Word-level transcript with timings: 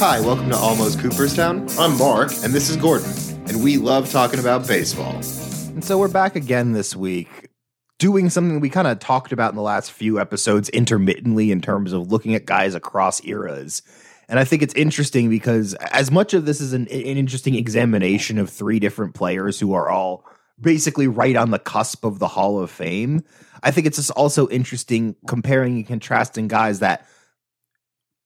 Hi, 0.00 0.18
welcome 0.18 0.48
to 0.48 0.56
Almost 0.56 0.98
Cooperstown. 1.00 1.68
I'm 1.78 1.98
Mark, 1.98 2.32
and 2.42 2.54
this 2.54 2.70
is 2.70 2.76
Gordon, 2.78 3.12
and 3.50 3.62
we 3.62 3.76
love 3.76 4.10
talking 4.10 4.40
about 4.40 4.66
baseball. 4.66 5.12
And 5.12 5.84
so 5.84 5.98
we're 5.98 6.08
back 6.08 6.36
again 6.36 6.72
this 6.72 6.96
week 6.96 7.50
doing 7.98 8.30
something 8.30 8.60
we 8.60 8.70
kind 8.70 8.86
of 8.86 8.98
talked 8.98 9.30
about 9.30 9.50
in 9.50 9.56
the 9.56 9.62
last 9.62 9.92
few 9.92 10.18
episodes 10.18 10.70
intermittently 10.70 11.50
in 11.50 11.60
terms 11.60 11.92
of 11.92 12.10
looking 12.10 12.34
at 12.34 12.46
guys 12.46 12.74
across 12.74 13.22
eras. 13.26 13.82
And 14.26 14.38
I 14.38 14.44
think 14.44 14.62
it's 14.62 14.72
interesting 14.72 15.28
because 15.28 15.74
as 15.92 16.10
much 16.10 16.32
of 16.32 16.46
this 16.46 16.62
is 16.62 16.72
an, 16.72 16.88
an 16.88 17.18
interesting 17.18 17.54
examination 17.54 18.38
of 18.38 18.48
three 18.48 18.78
different 18.78 19.14
players 19.14 19.60
who 19.60 19.74
are 19.74 19.90
all 19.90 20.24
basically 20.58 21.08
right 21.08 21.36
on 21.36 21.50
the 21.50 21.58
cusp 21.58 22.06
of 22.06 22.20
the 22.20 22.28
Hall 22.28 22.58
of 22.58 22.70
Fame, 22.70 23.22
I 23.62 23.70
think 23.70 23.86
it's 23.86 23.98
just 23.98 24.12
also 24.12 24.48
interesting 24.48 25.14
comparing 25.26 25.76
and 25.76 25.86
contrasting 25.86 26.48
guys 26.48 26.78
that 26.78 27.06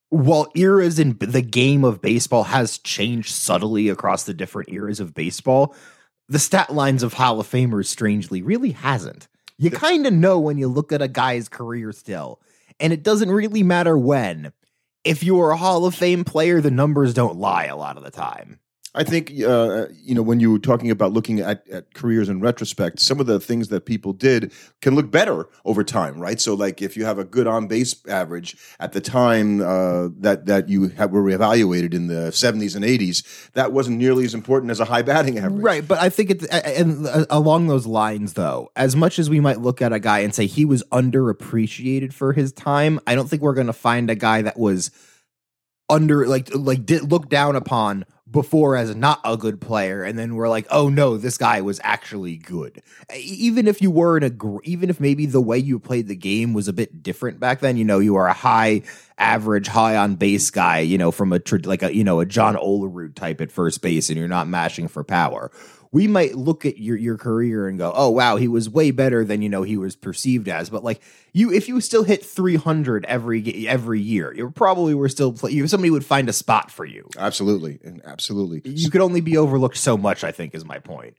while 0.09 0.47
eras 0.55 0.99
in 0.99 1.17
the 1.19 1.41
game 1.41 1.83
of 1.83 2.01
baseball 2.01 2.43
has 2.43 2.77
changed 2.77 3.31
subtly 3.31 3.89
across 3.89 4.23
the 4.23 4.33
different 4.33 4.71
eras 4.71 4.99
of 4.99 5.13
baseball, 5.13 5.75
the 6.27 6.39
stat 6.39 6.73
lines 6.73 7.03
of 7.03 7.13
Hall 7.13 7.39
of 7.39 7.47
Famers 7.47 7.87
strangely 7.87 8.41
really 8.41 8.71
hasn't. 8.71 9.27
You 9.57 9.71
kind 9.71 10.05
of 10.05 10.13
know 10.13 10.39
when 10.39 10.57
you 10.57 10.67
look 10.67 10.91
at 10.91 11.01
a 11.01 11.07
guy's 11.07 11.47
career 11.47 11.91
still, 11.91 12.41
and 12.79 12.91
it 12.91 13.03
doesn't 13.03 13.31
really 13.31 13.63
matter 13.63 13.97
when. 13.97 14.51
If 15.03 15.23
you're 15.23 15.51
a 15.51 15.57
Hall 15.57 15.85
of 15.85 15.95
Fame 15.95 16.23
player, 16.23 16.61
the 16.61 16.71
numbers 16.71 17.13
don't 17.13 17.37
lie 17.37 17.65
a 17.65 17.75
lot 17.75 17.97
of 17.97 18.03
the 18.03 18.11
time. 18.11 18.59
I 18.95 19.03
think 19.03 19.31
uh, 19.45 19.87
you 19.91 20.15
know 20.15 20.21
when 20.21 20.39
you 20.39 20.51
were 20.51 20.59
talking 20.59 20.89
about 20.89 21.11
looking 21.11 21.41
at, 21.41 21.67
at 21.69 21.93
careers 21.93 22.29
in 22.29 22.39
retrospect, 22.39 22.99
some 22.99 23.19
of 23.19 23.25
the 23.25 23.39
things 23.39 23.67
that 23.67 23.85
people 23.85 24.13
did 24.13 24.53
can 24.81 24.95
look 24.95 25.11
better 25.11 25.47
over 25.65 25.83
time, 25.83 26.19
right? 26.19 26.39
So, 26.39 26.53
like 26.53 26.81
if 26.81 26.95
you 26.95 27.03
have 27.03 27.19
a 27.19 27.25
good 27.25 27.45
on 27.45 27.67
base 27.67 27.95
average 28.07 28.55
at 28.79 28.93
the 28.93 29.01
time 29.01 29.61
uh, 29.61 30.09
that 30.19 30.45
that 30.45 30.69
you 30.69 30.87
have, 30.89 31.11
were 31.11 31.29
evaluated 31.29 31.93
in 31.93 32.07
the 32.07 32.31
seventies 32.31 32.75
and 32.75 32.85
eighties, 32.85 33.23
that 33.53 33.73
wasn't 33.73 33.97
nearly 33.97 34.23
as 34.23 34.33
important 34.33 34.71
as 34.71 34.79
a 34.79 34.85
high 34.85 35.01
batting 35.01 35.37
average, 35.37 35.61
right? 35.61 35.87
But 35.87 35.99
I 35.99 36.09
think 36.09 36.31
it's 36.31 36.45
and 36.45 37.05
uh, 37.05 37.25
along 37.29 37.67
those 37.67 37.85
lines, 37.85 38.33
though, 38.33 38.71
as 38.77 38.95
much 38.95 39.19
as 39.19 39.29
we 39.29 39.41
might 39.41 39.59
look 39.59 39.81
at 39.81 39.91
a 39.91 39.99
guy 39.99 40.19
and 40.19 40.33
say 40.33 40.45
he 40.45 40.63
was 40.63 40.83
underappreciated 40.93 42.13
for 42.13 42.31
his 42.31 42.53
time, 42.53 43.01
I 43.05 43.15
don't 43.15 43.29
think 43.29 43.41
we're 43.41 43.53
going 43.53 43.67
to 43.67 43.73
find 43.73 44.09
a 44.09 44.15
guy 44.15 44.41
that 44.43 44.57
was 44.57 44.89
under 45.89 46.25
like 46.27 46.49
like 46.55 46.85
did 46.85 47.11
look 47.11 47.29
down 47.29 47.55
upon 47.55 48.05
before 48.29 48.75
as 48.75 48.95
not 48.95 49.21
a 49.23 49.37
good 49.37 49.61
player 49.61 50.03
and 50.03 50.17
then 50.17 50.33
we're 50.33 50.49
like 50.49 50.65
oh 50.71 50.89
no 50.89 51.15
this 51.15 51.37
guy 51.37 51.61
was 51.61 51.79
actually 51.83 52.37
good. 52.37 52.81
Even 53.15 53.67
if 53.67 53.81
you 53.81 53.91
were 53.91 54.17
in 54.17 54.23
a 54.23 54.59
even 54.63 54.89
if 54.89 54.99
maybe 54.99 55.25
the 55.25 55.41
way 55.41 55.57
you 55.57 55.77
played 55.77 56.07
the 56.07 56.15
game 56.15 56.53
was 56.53 56.67
a 56.67 56.73
bit 56.73 57.03
different 57.03 57.39
back 57.39 57.59
then 57.59 57.77
you 57.77 57.85
know 57.85 57.99
you 57.99 58.15
are 58.15 58.27
a 58.27 58.33
high 58.33 58.81
average 59.17 59.67
high 59.67 59.95
on 59.95 60.15
base 60.15 60.49
guy 60.49 60.79
you 60.79 60.97
know 60.97 61.11
from 61.11 61.31
a 61.31 61.39
like 61.63 61.83
a 61.83 61.95
you 61.95 62.03
know 62.03 62.19
a 62.19 62.25
John 62.25 62.55
Olerud 62.55 63.15
type 63.15 63.41
at 63.41 63.51
first 63.51 63.81
base 63.81 64.09
and 64.09 64.17
you're 64.17 64.27
not 64.27 64.47
mashing 64.47 64.87
for 64.87 65.03
power 65.03 65.51
we 65.95 66.07
might 66.07 66.35
look 66.35 66.65
at 66.65 66.77
your 66.77 66.97
your 66.97 67.17
career 67.17 67.69
and 67.69 67.77
go, 67.77 67.93
"Oh 67.95 68.09
wow, 68.09 68.35
he 68.35 68.49
was 68.49 68.69
way 68.69 68.91
better 68.91 69.23
than 69.23 69.41
you 69.41 69.47
know 69.47 69.63
he 69.63 69.77
was 69.77 69.95
perceived 69.95 70.49
as." 70.49 70.69
But 70.69 70.83
like 70.83 71.01
you, 71.31 71.53
if 71.53 71.69
you 71.69 71.79
still 71.79 72.03
hit 72.03 72.23
300 72.25 73.05
every 73.05 73.65
every 73.65 74.01
year, 74.01 74.33
you 74.33 74.49
probably 74.49 74.93
were 74.93 75.07
still 75.07 75.31
play, 75.31 75.51
you, 75.51 75.65
somebody 75.69 75.89
would 75.89 76.05
find 76.05 76.27
a 76.27 76.33
spot 76.33 76.69
for 76.69 76.83
you. 76.83 77.09
Absolutely, 77.17 77.79
and 77.81 78.01
absolutely, 78.03 78.61
you 78.65 78.89
could 78.89 78.99
only 78.99 79.21
be 79.21 79.37
overlooked 79.37 79.77
so 79.77 79.95
much. 79.95 80.25
I 80.25 80.33
think 80.33 80.53
is 80.53 80.65
my 80.65 80.79
point. 80.79 81.15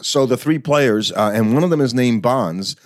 So 0.00 0.26
the 0.26 0.36
three 0.36 0.60
players, 0.60 1.10
uh, 1.10 1.32
and 1.34 1.52
one 1.52 1.64
of 1.64 1.70
them 1.70 1.80
is 1.80 1.92
named 1.92 2.22
Bonds, 2.22 2.76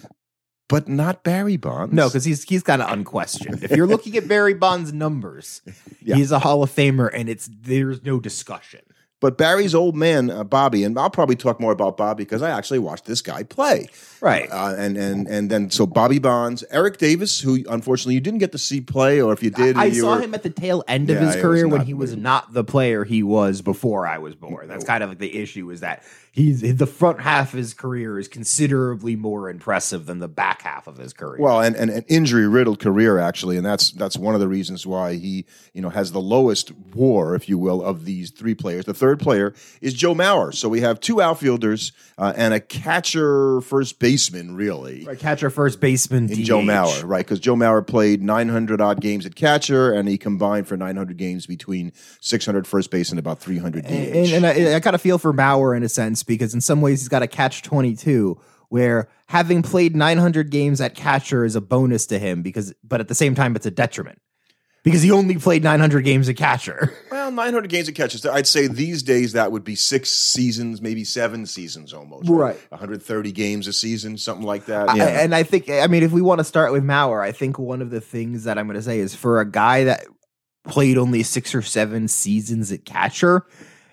but 0.70 0.88
not 0.88 1.24
Barry 1.24 1.58
Bonds. 1.58 1.92
No, 1.92 2.08
because 2.08 2.24
he's 2.24 2.42
he's 2.44 2.62
kind 2.62 2.80
of 2.80 2.90
unquestioned. 2.90 3.62
If 3.62 3.72
you're 3.72 3.86
looking 3.86 4.16
at 4.16 4.26
Barry 4.26 4.54
Bonds' 4.54 4.94
numbers, 4.94 5.60
yeah. 6.00 6.16
he's 6.16 6.32
a 6.32 6.38
Hall 6.38 6.62
of 6.62 6.70
Famer, 6.70 7.10
and 7.12 7.28
it's 7.28 7.50
there's 7.52 8.02
no 8.02 8.18
discussion. 8.18 8.80
But 9.24 9.38
Barry's 9.38 9.74
old 9.74 9.96
man, 9.96 10.28
uh, 10.28 10.44
Bobby, 10.44 10.84
and 10.84 10.98
I'll 10.98 11.08
probably 11.08 11.34
talk 11.34 11.58
more 11.58 11.72
about 11.72 11.96
Bobby 11.96 12.24
because 12.24 12.42
I 12.42 12.50
actually 12.50 12.80
watched 12.80 13.06
this 13.06 13.22
guy 13.22 13.42
play. 13.42 13.88
Right. 14.20 14.50
Uh, 14.52 14.74
and 14.76 14.98
and 14.98 15.26
and 15.26 15.50
then 15.50 15.70
so 15.70 15.86
Bobby 15.86 16.18
Bonds, 16.18 16.62
Eric 16.70 16.98
Davis, 16.98 17.40
who 17.40 17.64
unfortunately 17.70 18.14
you 18.14 18.20
didn't 18.20 18.40
get 18.40 18.52
to 18.52 18.58
see 18.58 18.82
play, 18.82 19.22
or 19.22 19.32
if 19.32 19.42
you 19.42 19.48
did, 19.48 19.78
I, 19.78 19.86
you 19.86 20.02
saw 20.02 20.16
were, 20.16 20.20
him 20.20 20.34
at 20.34 20.42
the 20.42 20.50
tail 20.50 20.84
end 20.86 21.08
of 21.08 21.22
Yeah, 21.22 21.32
his 21.32 21.36
career 21.36 21.66
when 21.66 21.86
he 21.86 21.94
was 21.94 22.10
good. 22.10 22.22
not 22.22 22.52
the 22.52 22.64
player 22.64 23.04
he 23.04 23.22
was 23.22 23.62
before 23.62 24.06
I 24.06 24.18
was 24.18 24.34
born. 24.34 24.68
That's 24.68 24.84
kind 24.84 25.02
of 25.02 25.08
like 25.08 25.18
the 25.18 25.34
issue 25.38 25.70
is 25.70 25.80
that 25.80 26.02
he's 26.32 26.62
the 26.76 26.86
front 26.86 27.20
half 27.20 27.52
of 27.52 27.58
his 27.58 27.74
career 27.74 28.18
is 28.18 28.28
considerably 28.28 29.14
more 29.14 29.48
impressive 29.48 30.06
than 30.06 30.18
the 30.18 30.28
back 30.28 30.62
half 30.62 30.86
of 30.86 30.96
his 30.96 31.12
career. 31.12 31.40
Well, 31.40 31.60
and, 31.60 31.76
and 31.76 31.90
an 31.90 32.04
injury 32.08 32.48
riddled 32.48 32.80
career 32.80 33.18
actually, 33.18 33.56
and 33.56 33.64
that's 33.64 33.92
that's 33.92 34.16
one 34.16 34.34
of 34.34 34.40
the 34.40 34.48
reasons 34.48 34.86
why 34.86 35.14
he 35.14 35.44
you 35.72 35.80
know 35.82 35.90
has 35.90 36.12
the 36.12 36.20
lowest 36.20 36.72
WAR, 36.94 37.34
if 37.34 37.48
you 37.48 37.58
will, 37.58 37.82
of 37.82 38.04
these 38.04 38.30
three 38.30 38.54
players. 38.54 38.84
The 38.84 38.94
third 38.94 39.13
player 39.16 39.54
is 39.80 39.94
Joe 39.94 40.14
Mauer. 40.14 40.54
So 40.54 40.68
we 40.68 40.80
have 40.80 41.00
two 41.00 41.20
outfielders 41.20 41.92
uh, 42.18 42.32
and 42.36 42.54
a 42.54 42.60
catcher, 42.60 43.60
first 43.60 43.98
baseman, 43.98 44.54
really. 44.54 45.04
right, 45.04 45.18
catcher, 45.18 45.50
first 45.50 45.80
baseman, 45.80 46.30
in 46.30 46.42
DH. 46.42 46.44
Joe 46.44 46.60
Mauer, 46.60 47.02
right? 47.04 47.24
Because 47.24 47.40
Joe 47.40 47.54
Mauer 47.54 47.86
played 47.86 48.22
900 48.22 48.80
odd 48.80 49.00
games 49.00 49.26
at 49.26 49.34
catcher, 49.34 49.92
and 49.92 50.08
he 50.08 50.18
combined 50.18 50.68
for 50.68 50.76
900 50.76 51.16
games 51.16 51.46
between 51.46 51.92
600 52.20 52.66
first 52.66 52.90
base 52.90 53.10
and 53.10 53.18
about 53.18 53.40
300 53.40 53.84
DH. 53.84 53.90
And, 53.90 54.44
and 54.44 54.46
I, 54.46 54.76
I 54.76 54.80
kind 54.80 54.94
of 54.94 55.00
feel 55.00 55.18
for 55.18 55.32
Mauer 55.32 55.76
in 55.76 55.82
a 55.82 55.88
sense 55.88 56.22
because 56.22 56.54
in 56.54 56.60
some 56.60 56.80
ways 56.80 57.00
he's 57.00 57.08
got 57.08 57.22
a 57.22 57.26
catch 57.26 57.62
22 57.62 58.38
where 58.68 59.08
having 59.26 59.62
played 59.62 59.94
900 59.94 60.50
games 60.50 60.80
at 60.80 60.94
catcher 60.94 61.44
is 61.44 61.54
a 61.54 61.60
bonus 61.60 62.06
to 62.06 62.18
him 62.18 62.42
because 62.42 62.74
but 62.82 63.00
at 63.00 63.08
the 63.08 63.14
same 63.14 63.34
time 63.34 63.54
it's 63.56 63.66
a 63.66 63.70
detriment 63.70 64.18
because 64.84 65.02
he 65.02 65.10
only 65.10 65.36
played 65.36 65.64
900 65.64 66.02
games 66.04 66.28
at 66.28 66.36
catcher. 66.36 66.92
well, 67.10 67.32
900 67.32 67.68
games 67.68 67.88
at 67.88 67.96
catcher. 67.96 68.30
I'd 68.30 68.46
say 68.46 68.68
these 68.68 69.02
days 69.02 69.32
that 69.32 69.50
would 69.50 69.64
be 69.64 69.74
six 69.74 70.10
seasons, 70.10 70.80
maybe 70.80 71.02
seven 71.02 71.46
seasons 71.46 71.92
almost. 71.92 72.28
Right. 72.28 72.56
130 72.68 73.32
games 73.32 73.66
a 73.66 73.72
season, 73.72 74.16
something 74.16 74.46
like 74.46 74.66
that. 74.66 74.90
I- 74.90 74.96
Yeah. 74.96 75.22
and 75.24 75.34
I 75.34 75.42
think, 75.42 75.68
I 75.68 75.86
mean, 75.88 76.02
if 76.04 76.12
we 76.12 76.22
want 76.22 76.38
to 76.38 76.44
start 76.44 76.70
with 76.70 76.84
Mauer, 76.84 77.20
I 77.20 77.32
think 77.32 77.58
one 77.58 77.82
of 77.82 77.90
the 77.90 78.00
things 78.00 78.44
that 78.44 78.58
I'm 78.58 78.66
going 78.66 78.76
to 78.76 78.82
say 78.82 79.00
is 79.00 79.14
for 79.14 79.40
a 79.40 79.50
guy 79.50 79.84
that 79.84 80.04
played 80.64 80.96
only 80.98 81.22
six 81.22 81.54
or 81.54 81.62
seven 81.62 82.06
seasons 82.06 82.70
at 82.70 82.84
catcher, 82.84 83.44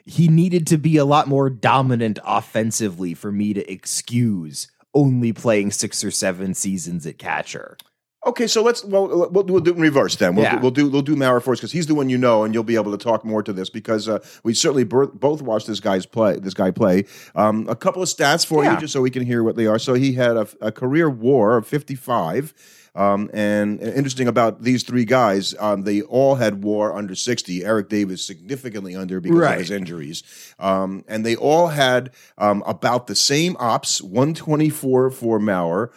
he 0.05 0.27
needed 0.27 0.67
to 0.67 0.77
be 0.77 0.97
a 0.97 1.05
lot 1.05 1.27
more 1.27 1.49
dominant 1.49 2.19
offensively 2.25 3.13
for 3.13 3.31
me 3.31 3.53
to 3.53 3.71
excuse 3.71 4.69
only 4.93 5.31
playing 5.31 5.71
six 5.71 6.03
or 6.03 6.11
seven 6.11 6.53
seasons 6.53 7.05
at 7.07 7.17
catcher. 7.17 7.77
Okay, 8.23 8.45
so 8.45 8.61
let's 8.61 8.83
well 8.85 9.07
we'll, 9.07 9.43
we'll 9.43 9.59
do 9.61 9.71
it 9.71 9.75
in 9.75 9.81
reverse 9.81 10.15
then. 10.15 10.35
We'll, 10.35 10.43
Yeah. 10.45 10.55
do, 10.57 10.61
we'll 10.61 10.71
do 10.71 10.89
we'll 10.89 11.01
do 11.01 11.15
Mauer 11.15 11.41
first 11.41 11.59
because 11.59 11.71
he's 11.71 11.87
the 11.87 11.95
one 11.95 12.07
you 12.07 12.19
know, 12.19 12.43
and 12.43 12.53
you'll 12.53 12.63
be 12.63 12.75
able 12.75 12.91
to 12.95 12.97
talk 13.03 13.25
more 13.25 13.41
to 13.41 13.51
this 13.51 13.67
because 13.69 14.07
uh, 14.07 14.19
we 14.43 14.53
certainly 14.53 14.83
bur- 14.83 15.07
both 15.07 15.41
watched 15.41 15.65
this 15.65 15.79
guy's 15.79 16.05
play. 16.05 16.37
This 16.37 16.53
guy 16.53 16.69
play. 16.69 17.05
Um, 17.33 17.67
a 17.67 17.75
couple 17.75 18.03
of 18.03 18.09
stats 18.09 18.45
for 18.45 18.63
Yeah. 18.63 18.75
you, 18.75 18.79
just 18.81 18.93
so 18.93 19.01
we 19.01 19.09
can 19.09 19.25
hear 19.25 19.43
what 19.43 19.55
they 19.55 19.65
are. 19.65 19.79
So 19.79 19.95
he 19.95 20.13
had 20.13 20.37
a, 20.37 20.47
a 20.61 20.71
career 20.71 21.09
WAR 21.09 21.57
of 21.57 21.65
fifty 21.65 21.95
five. 21.95 22.53
Um, 22.93 23.29
and 23.33 23.79
interesting 23.81 24.27
about 24.27 24.63
these 24.63 24.83
three 24.83 25.05
guys, 25.05 25.55
um, 25.59 25.83
they 25.83 26.01
all 26.01 26.35
had 26.35 26.61
WAR 26.63 26.93
under 26.93 27.15
60. 27.15 27.63
Eric 27.63 27.87
Davis 27.87 28.25
significantly 28.25 28.95
under 28.97 29.21
because 29.21 29.37
Right. 29.39 29.53
of 29.53 29.59
his 29.61 29.71
injuries. 29.71 30.23
Um, 30.59 31.05
and 31.07 31.25
they 31.25 31.37
all 31.37 31.67
had 31.67 32.11
um, 32.37 32.63
about 32.67 33.07
the 33.07 33.15
same 33.15 33.55
ops 33.59 34.01
124 34.01 35.09
for 35.11 35.39
Mauer. 35.39 35.89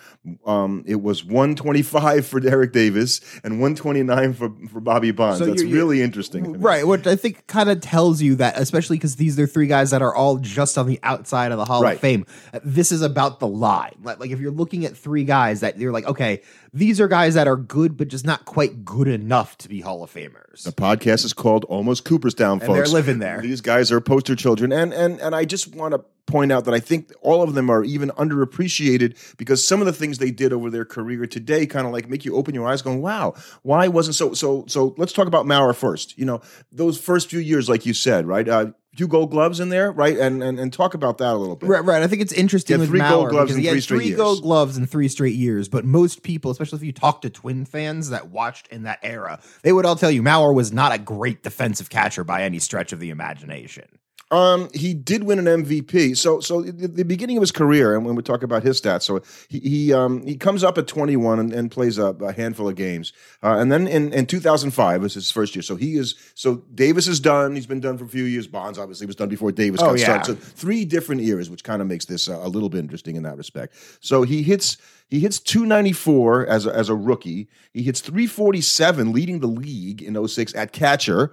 Um, 0.46 0.84
it 0.86 1.02
was 1.02 1.24
125 1.24 2.26
for 2.26 2.40
Eric 2.46 2.72
Davis 2.72 3.20
and 3.42 3.54
129 3.60 4.32
for, 4.34 4.52
for 4.72 4.80
Bobby 4.80 5.10
Bonds. 5.10 5.40
So 5.40 5.46
That's 5.46 5.62
you're- 5.62 5.74
really 5.74 6.00
interesting. 6.00 6.44
to 6.44 6.50
me. 6.50 6.58
Right, 6.58 6.86
which 6.86 7.06
I 7.08 7.16
think 7.16 7.46
kind 7.48 7.68
of 7.70 7.80
tells 7.80 8.22
you 8.22 8.36
that, 8.36 8.56
especially 8.56 8.96
because 8.98 9.16
these 9.16 9.38
are 9.40 9.46
three 9.48 9.66
guys 9.66 9.90
that 9.90 10.00
are 10.00 10.14
all 10.14 10.38
just 10.38 10.78
on 10.78 10.86
the 10.86 11.00
outside 11.02 11.50
of 11.50 11.58
the 11.58 11.64
Hall 11.64 11.82
Right. 11.82 11.96
of 11.96 12.00
Fame. 12.00 12.24
This 12.64 12.92
is 12.92 13.02
about 13.02 13.40
the 13.40 13.48
line. 13.48 13.96
Like, 14.02 14.20
like 14.20 14.30
if 14.30 14.38
you're 14.40 14.52
looking 14.52 14.84
at 14.86 14.96
three 14.96 15.24
guys 15.24 15.60
that 15.60 15.78
you're 15.78 15.92
like, 15.92 16.06
okay, 16.06 16.40
these 16.72 16.83
are 17.00 17.08
guys 17.08 17.34
that 17.34 17.48
are 17.48 17.56
good, 17.56 17.96
but 17.96 18.08
just 18.08 18.24
not 18.26 18.44
quite 18.44 18.84
good 18.84 19.08
enough 19.08 19.56
to 19.58 19.68
be 19.68 19.80
Hall 19.80 20.02
of 20.02 20.12
Famers. 20.12 20.64
The 20.64 20.72
podcast 20.72 21.24
is 21.24 21.32
called 21.32 21.64
Almost 21.64 22.04
Cooperstown, 22.04 22.60
folks. 22.60 22.68
And 22.68 22.76
they're 22.76 22.86
living 22.86 23.18
there. 23.18 23.40
These 23.40 23.60
guys 23.60 23.90
are 23.90 24.00
poster 24.00 24.36
children, 24.36 24.72
and 24.72 24.92
and 24.92 25.20
and 25.20 25.34
I 25.34 25.44
just 25.44 25.74
want 25.74 25.92
to 25.94 26.04
point 26.26 26.52
out 26.52 26.64
that 26.64 26.74
I 26.74 26.80
think 26.80 27.12
all 27.20 27.42
of 27.42 27.54
them 27.54 27.70
are 27.70 27.84
even 27.84 28.10
underappreciated 28.10 29.36
because 29.36 29.66
some 29.66 29.80
of 29.80 29.86
the 29.86 29.92
things 29.92 30.18
they 30.18 30.30
did 30.30 30.52
over 30.52 30.70
their 30.70 30.84
career 30.84 31.26
today 31.26 31.66
kind 31.66 31.86
of 31.86 31.92
like 31.92 32.08
make 32.08 32.24
you 32.24 32.36
open 32.36 32.54
your 32.54 32.66
eyes, 32.66 32.82
going, 32.82 33.02
"Wow, 33.02 33.34
why 33.62 33.88
wasn't 33.88 34.16
so?" 34.16 34.32
So 34.34 34.64
so 34.68 34.94
let's 34.96 35.12
talk 35.12 35.26
about 35.26 35.46
Mauer 35.46 35.74
first. 35.74 36.16
You 36.18 36.24
know, 36.24 36.40
those 36.72 37.00
first 37.00 37.30
few 37.30 37.40
years, 37.40 37.68
like 37.68 37.86
you 37.86 37.94
said, 37.94 38.26
right? 38.26 38.48
Uh, 38.48 38.72
few 38.96 39.08
gold 39.08 39.30
gloves 39.30 39.60
in 39.60 39.68
there, 39.68 39.90
right? 39.92 40.16
And 40.18 40.42
and 40.42 40.58
and 40.58 40.72
talk 40.72 40.94
about 40.94 41.18
that 41.18 41.32
a 41.32 41.36
little 41.36 41.56
bit. 41.56 41.68
Right, 41.68 41.84
right. 41.84 42.02
I 42.02 42.06
think 42.06 42.22
it's 42.22 42.32
interesting 42.32 42.78
with 42.78 42.88
three 42.88 43.00
gold 43.00 43.30
gloves 43.30 43.54
in 43.54 43.62
three 43.62 43.80
straight 43.80 43.98
three 43.98 44.06
years. 44.08 44.16
gold 44.16 44.42
gloves 44.42 44.76
in 44.76 44.86
three 44.86 45.08
straight 45.08 45.34
years. 45.34 45.68
But 45.68 45.84
most 45.84 46.22
people, 46.22 46.50
especially 46.50 46.76
if 46.76 46.84
you 46.84 46.92
talk 46.92 47.22
to 47.22 47.30
Twin 47.30 47.64
fans 47.64 48.10
that 48.10 48.28
watched 48.28 48.68
in 48.68 48.84
that 48.84 49.00
era, 49.02 49.40
they 49.62 49.72
would 49.72 49.86
all 49.86 49.96
tell 49.96 50.10
you 50.10 50.22
Mauer 50.22 50.54
was 50.54 50.72
not 50.72 50.92
a 50.92 50.98
great 50.98 51.42
defensive 51.42 51.90
catcher 51.90 52.24
by 52.24 52.42
any 52.42 52.58
stretch 52.58 52.92
of 52.92 53.00
the 53.00 53.10
imagination. 53.10 53.86
Um, 54.34 54.68
he 54.74 54.94
did 54.94 55.24
win 55.24 55.38
an 55.38 55.64
MVP. 55.64 56.16
So, 56.16 56.40
so 56.40 56.62
the, 56.62 56.88
the 56.88 57.04
beginning 57.04 57.36
of 57.36 57.40
his 57.42 57.52
career, 57.52 57.94
and 57.94 58.04
when 58.04 58.14
we 58.14 58.22
talk 58.22 58.42
about 58.42 58.62
his 58.62 58.80
stats, 58.80 59.02
so 59.02 59.20
he 59.48 59.60
he, 59.60 59.92
um, 59.92 60.26
he 60.26 60.36
comes 60.36 60.64
up 60.64 60.76
at 60.76 60.86
21 60.86 61.38
and, 61.38 61.52
and 61.52 61.70
plays 61.70 61.98
a, 61.98 62.06
a 62.06 62.32
handful 62.32 62.68
of 62.68 62.74
games, 62.74 63.12
uh, 63.42 63.56
and 63.58 63.70
then 63.70 63.86
in, 63.86 64.12
in 64.12 64.26
2005 64.26 65.02
was 65.02 65.14
his 65.14 65.30
first 65.30 65.54
year. 65.54 65.62
So 65.62 65.76
he 65.76 65.96
is 65.96 66.14
so 66.34 66.56
Davis 66.74 67.06
is 67.06 67.20
done. 67.20 67.54
He's 67.54 67.66
been 67.66 67.80
done 67.80 67.96
for 67.98 68.04
a 68.04 68.08
few 68.08 68.24
years. 68.24 68.46
Bonds 68.46 68.78
obviously 68.78 69.06
was 69.06 69.16
done 69.16 69.28
before 69.28 69.52
Davis 69.52 69.80
Oh, 69.80 69.90
got 69.90 69.98
yeah. 69.98 70.22
started. 70.22 70.42
So 70.42 70.48
three 70.50 70.84
different 70.84 71.20
eras, 71.22 71.48
which 71.50 71.62
kind 71.64 71.80
of 71.80 71.88
makes 71.88 72.04
this 72.06 72.28
uh, 72.28 72.40
a 72.42 72.48
little 72.48 72.68
bit 72.68 72.80
interesting 72.80 73.16
in 73.16 73.22
that 73.22 73.36
respect. 73.36 73.74
So 74.00 74.22
he 74.22 74.42
hits. 74.42 74.76
He 75.10 75.20
hits 75.20 75.38
294 75.38 76.46
as 76.46 76.66
a, 76.66 76.74
as 76.74 76.88
a 76.88 76.94
rookie. 76.94 77.46
He 77.72 77.82
hits 77.82 78.00
347, 78.00 79.12
leading 79.12 79.40
the 79.40 79.46
league 79.46 80.02
in 80.02 80.26
06 80.26 80.54
at 80.54 80.72
catcher. 80.72 81.30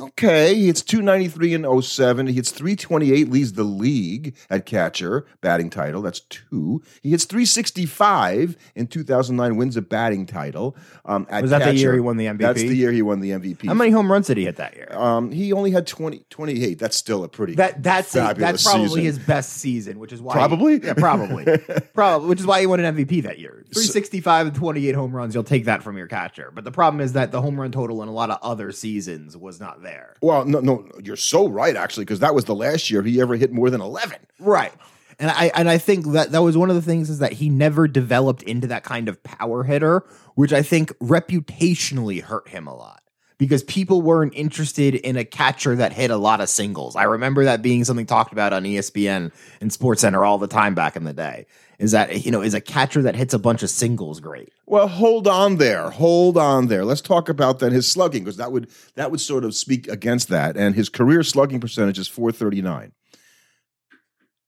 Okay, 0.00 0.54
he 0.54 0.66
hits 0.68 0.80
293 0.82 1.52
in 1.54 1.82
07. 1.82 2.26
He 2.28 2.32
hits 2.32 2.50
328, 2.50 3.28
leads 3.30 3.52
the 3.52 3.62
league 3.62 4.34
at 4.48 4.64
catcher, 4.64 5.26
batting 5.42 5.68
title. 5.68 6.00
That's 6.00 6.20
two. 6.20 6.82
He 7.02 7.10
hits 7.10 7.26
365 7.26 8.56
in 8.74 8.86
2009, 8.86 9.56
wins 9.56 9.76
a 9.76 9.82
batting 9.82 10.24
title. 10.24 10.76
Um, 11.04 11.26
at 11.28 11.42
Was 11.42 11.50
that 11.50 11.64
the 11.64 11.74
year 11.74 11.92
he 11.92 12.00
won 12.00 12.16
the 12.16 12.24
MVP? 12.26 12.38
That's 12.38 12.60
the 12.62 12.74
year 12.74 12.90
he 12.90 13.02
won 13.02 13.20
the 13.20 13.30
MVP. 13.32 13.66
How 13.66 13.74
many 13.74 13.90
home 13.90 14.10
runs 14.10 14.28
did 14.28 14.38
he 14.38 14.44
hit 14.44 14.56
that 14.56 14.74
year? 14.76 14.88
Um, 14.92 15.30
he 15.30 15.52
only 15.52 15.70
had 15.72 15.86
20, 15.86 16.24
28. 16.30 16.78
That's 16.78 16.96
still 16.96 17.22
a 17.24 17.28
pretty 17.28 17.54
That 17.56 17.82
that's 17.82 18.14
a, 18.16 18.34
that's 18.36 18.62
probably 18.64 18.88
season. 18.88 19.02
his 19.04 19.18
best 19.18 19.52
season, 19.54 19.98
which 19.98 20.12
is 20.12 20.22
why 20.22 20.32
Probably? 20.32 20.82
yeah 20.82 20.94
probably 20.94 21.44
probably 21.94 22.28
which 22.28 22.40
is 22.40 22.46
why 22.46 22.60
he 22.60 22.66
won 22.66 22.80
an 22.80 22.96
MVP 22.96 23.22
that 23.24 23.38
year. 23.38 23.64
Three 23.74 23.84
sixty 23.84 24.20
five 24.20 24.46
and 24.46 24.56
twenty 24.56 24.88
eight 24.88 24.94
home 24.94 25.14
runs. 25.14 25.34
You'll 25.34 25.44
take 25.44 25.66
that 25.66 25.82
from 25.82 25.98
your 25.98 26.06
catcher, 26.06 26.50
but 26.54 26.64
the 26.64 26.72
problem 26.72 27.00
is 27.00 27.12
that 27.12 27.30
the 27.30 27.42
home 27.42 27.60
run 27.60 27.72
total 27.72 28.02
in 28.02 28.08
a 28.08 28.12
lot 28.12 28.30
of 28.30 28.38
other 28.42 28.72
seasons 28.72 29.36
was 29.36 29.60
not 29.60 29.65
there. 29.82 30.14
Well, 30.22 30.44
no, 30.44 30.60
no, 30.60 30.88
you're 31.02 31.16
so 31.16 31.48
right, 31.48 31.76
actually, 31.76 32.04
because 32.04 32.20
that 32.20 32.34
was 32.34 32.44
the 32.44 32.54
last 32.54 32.90
year 32.90 33.02
he 33.02 33.20
ever 33.20 33.36
hit 33.36 33.52
more 33.52 33.70
than 33.70 33.80
11. 33.80 34.18
Right. 34.38 34.72
And 35.18 35.30
I 35.30 35.50
and 35.54 35.68
I 35.68 35.78
think 35.78 36.12
that 36.12 36.32
that 36.32 36.42
was 36.42 36.58
one 36.58 36.68
of 36.68 36.76
the 36.76 36.82
things 36.82 37.08
is 37.08 37.20
that 37.20 37.32
he 37.32 37.48
never 37.48 37.88
developed 37.88 38.42
into 38.42 38.66
that 38.66 38.84
kind 38.84 39.08
of 39.08 39.22
power 39.22 39.64
hitter, 39.64 40.04
which 40.34 40.52
I 40.52 40.60
think 40.60 40.90
reputationally 40.98 42.20
hurt 42.22 42.48
him 42.48 42.66
a 42.66 42.74
lot 42.74 43.02
because 43.38 43.62
people 43.64 44.02
weren't 44.02 44.34
interested 44.34 44.94
in 44.94 45.16
a 45.16 45.24
catcher 45.24 45.76
that 45.76 45.92
hit 45.92 46.10
a 46.10 46.16
lot 46.16 46.40
of 46.40 46.48
singles. 46.48 46.96
I 46.96 47.04
remember 47.04 47.44
that 47.44 47.62
being 47.62 47.84
something 47.84 48.06
talked 48.06 48.32
about 48.32 48.52
on 48.52 48.64
ESPN 48.64 49.32
and 49.60 49.72
Sports 49.72 50.00
Center 50.00 50.24
all 50.24 50.38
the 50.38 50.46
time 50.46 50.74
back 50.74 50.96
in 50.96 51.04
the 51.04 51.12
day. 51.12 51.46
Is 51.78 51.92
that 51.92 52.24
you 52.24 52.30
know 52.30 52.40
is 52.40 52.54
a 52.54 52.60
catcher 52.60 53.02
that 53.02 53.14
hits 53.14 53.34
a 53.34 53.38
bunch 53.38 53.62
of 53.62 53.68
singles 53.68 54.18
great? 54.18 54.50
Well, 54.64 54.88
hold 54.88 55.28
on 55.28 55.56
there. 55.56 55.90
Hold 55.90 56.38
on 56.38 56.68
there. 56.68 56.86
Let's 56.86 57.02
talk 57.02 57.28
about 57.28 57.58
then 57.58 57.72
his 57.72 57.86
slugging 57.86 58.24
because 58.24 58.38
that 58.38 58.50
would 58.50 58.70
that 58.94 59.10
would 59.10 59.20
sort 59.20 59.44
of 59.44 59.54
speak 59.54 59.86
against 59.88 60.28
that. 60.28 60.56
And 60.56 60.74
his 60.74 60.88
career 60.88 61.22
slugging 61.22 61.60
percentage 61.60 61.98
is 61.98 62.08
439. 62.08 62.92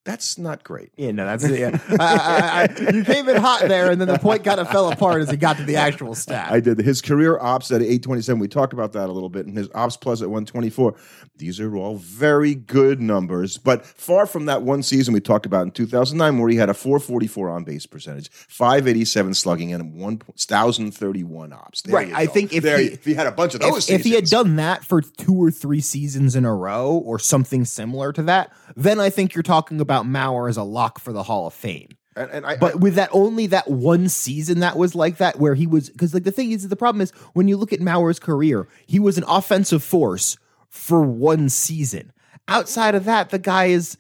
That's 0.09 0.39
not 0.39 0.65
great. 0.65 0.91
Yeah, 0.97 1.11
no, 1.11 1.27
that's 1.27 1.47
yeah. 1.51 1.79
I, 2.01 2.69
I, 2.81 2.89
I, 2.89 2.91
you 2.93 3.05
came 3.05 3.29
in 3.29 3.37
hot 3.37 3.69
there, 3.69 3.91
and 3.91 4.01
then 4.01 4.09
the 4.09 4.19
point 4.19 4.43
kind 4.43 4.59
of 4.59 4.67
fell 4.71 4.91
apart 4.91 5.21
as 5.21 5.31
he 5.31 5.37
got 5.37 5.59
to 5.59 5.65
the 5.65 5.77
actual 5.77 6.15
stat. 6.15 6.51
I 6.51 6.61
did 6.61 6.79
his 6.79 7.03
career 7.03 7.39
ops 7.39 7.71
at 7.71 7.83
827. 7.83 8.41
We 8.41 8.49
talked 8.49 8.73
about 8.73 8.95
that 8.95 9.11
a 9.11 9.13
little 9.13 9.29
bit, 9.29 9.45
and 9.45 9.55
his 9.55 9.69
ops 9.75 9.99
plus 9.99 10.23
at 10.23 10.31
124. 10.31 10.95
These 11.37 11.61
are 11.61 11.77
all 11.77 11.97
very 11.97 12.55
good 12.55 13.03
numbers, 13.03 13.59
but 13.59 13.85
far 13.85 14.25
from 14.25 14.47
that 14.47 14.63
one 14.63 14.83
season 14.83 15.13
we 15.13 15.21
talked 15.21 15.45
about 15.45 15.65
in 15.67 15.73
2009 15.73 16.39
where 16.41 16.49
he 16.49 16.57
had 16.57 16.71
a 16.71 16.75
444 16.75 17.51
on 17.51 17.65
base 17.65 17.85
percentage, 17.85 18.31
587 18.31 19.35
slugging, 19.35 19.75
and 19.75 19.93
1,031 19.95 21.53
ops. 21.53 21.83
There 21.83 21.95
Right, 21.95 22.13
I 22.15 22.27
go. 22.27 22.33
think 22.33 22.53
if 22.55 22.63
There 22.63 22.79
he- 22.79 22.87
if 22.89 23.05
he 23.05 23.15
had 23.15 23.27
a 23.27 23.33
bunch 23.33 23.55
of 23.55 23.61
those, 23.61 23.89
if, 23.91 24.01
if 24.01 24.05
he 24.07 24.13
had 24.15 24.25
done 24.25 24.57
that 24.57 24.85
for 24.85 25.03
two 25.03 25.35
or 25.35 25.51
three 25.51 25.81
seasons 25.81 26.35
in 26.35 26.45
a 26.45 26.55
row 26.55 26.93
or 27.05 27.19
something 27.19 27.65
similar 27.65 28.13
to 28.15 28.23
that, 28.25 28.53
then 28.77 28.99
I 29.01 29.11
think 29.11 29.35
you're 29.35 29.43
talking 29.43 29.81
about 29.81 29.98
Mauer 30.07 30.49
as 30.49 30.57
a 30.57 30.63
lock 30.63 30.99
for 30.99 31.13
the 31.13 31.23
Hall 31.23 31.47
of 31.47 31.55
Fame. 31.55 31.89
and, 32.17 32.31
and 32.31 32.47
I, 32.47 32.57
But 32.57 32.81
with 32.81 32.95
that 32.95 33.11
only 33.13 33.47
that 33.49 33.71
one 33.71 34.09
season 34.09 34.61
that 34.61 34.77
was 34.77 34.95
like 34.95 35.19
that, 35.19 35.39
where 35.39 35.55
he 35.55 35.67
was 35.67 35.91
because 35.91 36.15
like 36.15 36.25
the 36.25 36.33
thing 36.33 36.53
is 36.53 36.69
the 36.69 36.77
problem 36.77 37.01
is 37.01 37.11
when 37.33 37.49
you 37.49 37.57
look 37.57 37.73
at 37.73 37.81
Mauer's 37.81 38.19
career, 38.19 38.69
he 38.87 38.99
was 38.99 39.19
an 39.19 39.25
offensive 39.29 39.83
force 39.83 40.37
for 40.69 41.03
one 41.03 41.49
season. 41.49 42.13
Outside 42.49 42.95
of 42.95 43.05
that, 43.05 43.31
the 43.31 43.39
guy 43.39 43.67
is 43.67 43.99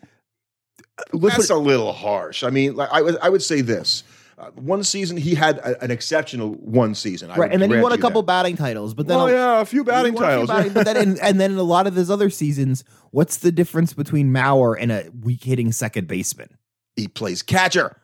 uh, 0.98 1.02
let's 1.12 1.36
That's 1.36 1.50
a 1.50 1.56
little 1.56 1.92
harsh. 1.92 2.42
I 2.42 2.50
mean, 2.50 2.74
like 2.76 2.88
I 2.90 3.02
would, 3.02 3.18
I 3.18 3.28
would 3.28 3.42
say 3.42 3.60
this: 3.60 4.02
uh, 4.38 4.50
one 4.54 4.84
season 4.84 5.16
he 5.16 5.34
had 5.34 5.58
a, 5.58 5.82
an 5.82 5.90
exceptional 5.90 6.50
one 6.54 6.94
season, 6.94 7.30
I 7.30 7.36
right, 7.36 7.52
and 7.52 7.60
then 7.60 7.70
he 7.70 7.78
won 7.78 7.92
a 7.92 7.98
couple 7.98 8.22
that. 8.22 8.26
batting 8.26 8.56
titles, 8.56 8.94
but 8.94 9.06
then 9.06 9.18
Oh 9.18 9.26
a- 9.26 9.32
yeah, 9.32 9.60
a 9.60 9.64
few 9.64 9.84
batting 9.84 10.14
a 10.14 10.16
few 10.16 10.26
titles. 10.26 10.48
batting- 10.48 10.72
but 10.72 10.84
then 10.84 10.96
and, 10.96 11.18
and 11.22 11.40
then 11.40 11.52
in 11.52 11.58
a 11.58 11.62
lot 11.62 11.86
of 11.86 11.94
his 11.94 12.10
other 12.10 12.30
seasons, 12.30 12.84
what's 13.10 13.38
the 13.38 13.50
difference 13.52 13.92
between 13.94 14.32
Mauer 14.32 14.76
and 14.78 14.92
a 14.92 15.10
weak 15.22 15.44
hitting 15.44 15.72
second 15.72 16.06
baseman? 16.08 16.48
he 16.96 17.06
plays 17.08 17.42
catcher. 17.42 17.96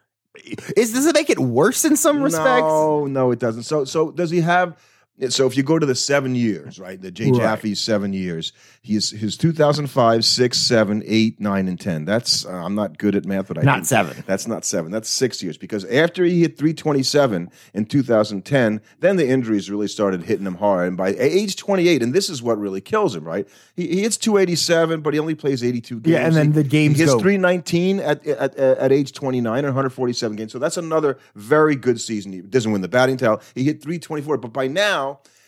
Is 0.76 0.92
does 0.92 1.06
it 1.06 1.14
make 1.14 1.30
it 1.30 1.38
worse 1.38 1.84
in 1.84 1.96
some 1.96 2.20
respects? 2.22 2.62
No, 2.62 3.06
no, 3.06 3.30
it 3.30 3.38
doesn't. 3.38 3.62
So, 3.64 3.84
so 3.84 4.10
does 4.10 4.30
he 4.30 4.40
have? 4.40 4.76
So, 5.28 5.46
if 5.46 5.56
you 5.56 5.62
go 5.62 5.78
to 5.78 5.86
the 5.86 5.94
seven 5.94 6.34
years, 6.34 6.80
right, 6.80 7.00
the 7.00 7.12
Jay 7.12 7.30
Right. 7.30 7.40
Jaffe's 7.40 7.78
seven 7.78 8.12
years, 8.12 8.52
he's 8.82 9.10
his 9.12 9.36
2005, 9.36 10.24
six, 10.24 10.58
seven, 10.58 11.04
eight, 11.06 11.38
nine, 11.40 11.68
and 11.68 11.78
ten. 11.78 12.04
That's 12.04 12.44
uh, 12.44 12.50
I'm 12.50 12.74
not 12.74 12.98
good 12.98 13.14
at 13.14 13.24
math, 13.24 13.46
but 13.46 13.58
I 13.58 13.62
Not 13.62 13.74
think- 13.76 13.86
seven. 13.86 14.24
That's 14.26 14.48
not 14.48 14.64
seven. 14.64 14.90
That's 14.90 15.08
six 15.08 15.40
years 15.40 15.56
because 15.56 15.84
after 15.84 16.24
he 16.24 16.40
hit 16.40 16.58
327 16.58 17.48
in 17.74 17.86
2010, 17.86 18.80
then 18.98 19.16
the 19.16 19.28
injuries 19.28 19.70
really 19.70 19.86
started 19.86 20.24
hitting 20.24 20.46
him 20.46 20.56
hard. 20.56 20.88
And 20.88 20.96
by 20.96 21.10
age 21.16 21.54
28, 21.54 22.02
and 22.02 22.12
this 22.12 22.28
is 22.28 22.42
what 22.42 22.58
really 22.58 22.80
kills 22.80 23.14
him, 23.14 23.22
right? 23.24 23.46
He, 23.76 23.86
he 23.86 24.00
hits 24.02 24.16
287, 24.16 25.00
but 25.00 25.14
he 25.14 25.20
only 25.20 25.36
plays 25.36 25.62
82 25.62 26.00
games. 26.00 26.12
Yeah, 26.12 26.26
and 26.26 26.34
then 26.34 26.46
He- 26.46 26.52
the 26.54 26.64
games 26.64 26.96
he 26.96 27.02
hits 27.04 27.14
go- 27.14 27.20
319 27.20 28.00
at, 28.00 28.26
at 28.26 28.56
at 28.56 28.90
age 28.90 29.12
29 29.12 29.58
and 29.58 29.66
147 29.68 30.36
games. 30.36 30.50
So 30.50 30.58
that's 30.58 30.76
another 30.76 31.18
very 31.36 31.76
good 31.76 32.00
season. 32.00 32.32
He 32.32 32.40
doesn't 32.40 32.72
win 32.72 32.80
the 32.82 32.88
batting 32.88 33.16
title. 33.16 33.40
He 33.54 33.62
hit 33.62 33.80
324, 33.80 34.38
but 34.38 34.52
by 34.52 34.66
now 34.66 35.03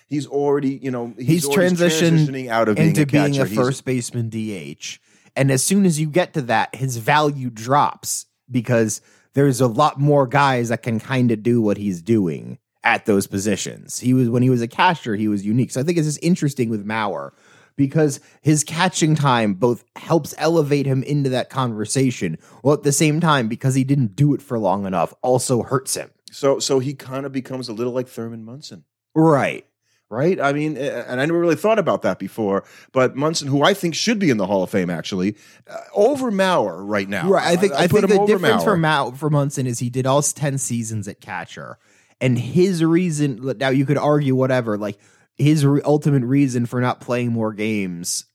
he's 0.07 0.27
already, 0.27 0.79
you 0.83 0.91
know, 0.91 1.15
he's, 1.17 1.45
He's, 1.45 1.49
transitioned 1.49 2.27
transitioning 2.27 2.49
out 2.49 2.69
of 2.69 2.77
being 2.77 2.89
into 2.89 3.03
a 3.03 3.07
being 3.07 3.41
a 3.41 3.47
first 3.47 3.85
baseman 3.85 4.29
DH. 4.31 4.99
And 5.35 5.51
as 5.51 5.63
soon 5.63 5.85
as 5.85 6.01
you 6.01 6.09
get 6.09 6.35
to 6.35 6.43
that, 6.43 6.75
his 6.75 6.97
value 6.97 7.51
drops 7.51 8.27
because 8.51 9.01
there's 9.35 9.61
a 9.61 9.67
lot 9.67 10.01
more 10.01 10.27
guys 10.27 10.71
that 10.71 10.83
can 10.83 10.99
kind 10.99 11.31
of 11.31 11.43
do 11.43 11.61
what 11.61 11.77
he's 11.77 12.01
doing 12.01 12.59
at 12.83 13.05
those 13.05 13.27
positions. 13.27 13.99
He 13.99 14.15
was 14.15 14.31
when 14.31 14.43
he 14.43 14.51
was 14.51 14.63
a 14.63 14.69
catcher, 14.69 15.15
he 15.15 15.29
was 15.29 15.45
unique. 15.45 15.73
So 15.73 15.81
I 15.81 15.85
think 15.85 15.99
it's 15.99 16.07
just 16.07 16.23
interesting 16.23 16.71
with 16.71 16.87
Mauer 16.87 17.33
because 17.77 18.21
his 18.41 18.65
catching 18.65 19.15
time 19.15 19.55
both 19.55 19.85
helps 19.97 20.35
elevate 20.39 20.87
him 20.87 21.03
into 21.03 21.29
that 21.31 21.51
conversation, 21.51 22.39
while 22.63 22.75
at 22.75 22.83
the 22.83 22.93
same 22.93 23.21
time, 23.21 23.49
because 23.49 23.75
he 23.75 23.85
didn't 23.85 24.17
do 24.17 24.33
it 24.33 24.41
for 24.41 24.59
long 24.59 24.87
enough, 24.87 25.13
also 25.21 25.63
hurts 25.63 25.95
him. 25.95 26.11
so 26.31 26.59
so 26.59 26.79
he 26.79 26.95
kind 26.95 27.27
of 27.27 27.33
becomes 27.33 27.69
a 27.69 27.73
little 27.75 27.93
like 27.93 28.09
Thurman 28.09 28.45
Munson. 28.45 28.85
Right. 29.17 29.67
right? 30.11 30.41
I 30.41 30.53
mean, 30.53 30.77
and 30.77 31.21
I 31.21 31.27
never 31.27 31.39
really 31.41 31.57
thought 31.57 31.79
about 31.79 32.03
that 32.03 32.19
before. 32.19 32.65
But 32.93 33.17
Munson, 33.17 33.49
who 33.49 33.63
I 33.63 33.75
think 33.75 33.95
should 33.95 34.19
be 34.19 34.31
in 34.31 34.37
the 34.37 34.47
Hall 34.47 34.63
of 34.63 34.71
Fame, 34.71 34.91
actually, 34.91 35.37
uh, 35.69 35.79
over 35.95 36.31
Mauer 36.31 36.87
right 36.87 37.09
now. 37.09 37.29
Right. 37.29 37.47
I 37.47 37.57
think 37.57 37.73
I, 37.73 37.89
put 37.89 38.07
think 38.07 38.21
the 38.21 38.27
difference 38.27 38.63
for 38.63 38.77
Mauer. 38.77 39.17
For 39.17 39.31
Munson 39.31 39.67
is 39.67 39.79
he 39.79 39.91
did 39.91 40.07
all 40.07 40.23
ten 40.23 40.59
seasons 40.59 41.09
at 41.09 41.21
catcher, 41.21 41.79
and 42.21 42.39
his 42.39 42.85
reason. 42.85 43.57
Now 43.59 43.71
you 43.71 43.87
could 43.87 43.99
argue 43.99 44.35
whatever. 44.35 44.79
Like 44.79 44.99
his 45.37 45.67
re- 45.67 45.83
ultimate 45.85 46.25
reason 46.25 46.67
for 46.67 46.81
not 46.81 47.01
playing 47.01 47.33
more 47.33 47.53
games 47.53 48.27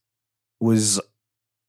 was 0.60 1.00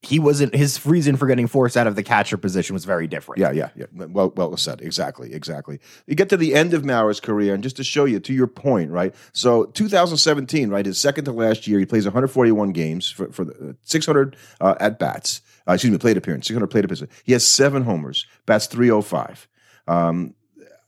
he 0.03 0.19
wasn't 0.19 0.53
his 0.55 0.85
reason 0.85 1.17
for 1.17 1.29
getting 1.29 1.47
forced 1.47 1.77
out 1.77 1.87
of 1.87 1.95
the 1.95 2.03
catcher 2.03 2.37
position 2.37 2.75
was 2.75 2.85
very 2.85 3.07
different. 3.07 3.39
Yeah, 3.41 3.53
yeah, 3.53 3.69
yeah. 3.77 3.87
Well, 3.93 4.33
well 4.37 4.57
said. 4.57 4.81
Exactly, 4.81 5.33
exactly. 5.33 5.79
You 6.07 6.17
get 6.17 6.29
to 6.31 6.37
the 6.37 6.55
end 6.55 6.75
of 6.75 6.85
Mauer's 6.85 7.21
career, 7.21 7.55
and 7.55 7.63
just 7.63 7.77
to 7.77 7.85
show 7.85 8.05
you, 8.05 8.19
to 8.19 8.35
your 8.35 8.49
point, 8.49 8.91
right? 8.91 9.15
So, 9.33 9.67
2017, 9.67 10.71
right, 10.71 10.85
his 10.85 10.99
second 10.99 11.27
to 11.27 11.33
last 11.33 11.69
year, 11.69 11.79
he 11.79 11.87
plays 11.87 12.05
141 12.05 12.73
games 12.73 13.11
for, 13.11 13.31
for 13.31 13.45
the, 13.45 13.71
uh, 13.71 13.73
600 13.83 14.37
uh, 14.61 14.75
at 14.81 14.99
bats. 14.99 15.41
Uh, 15.69 15.75
excuse 15.75 15.93
me, 15.93 15.99
plate 15.99 16.17
appearance, 16.17 16.49
600 16.49 16.67
plate 16.67 16.85
appearance. 16.85 17.05
He 17.23 17.33
has 17.33 17.47
seven 17.47 17.85
homers, 17.85 18.27
bats 18.45 18.67
305. 18.67 19.49
Um, 19.87 20.35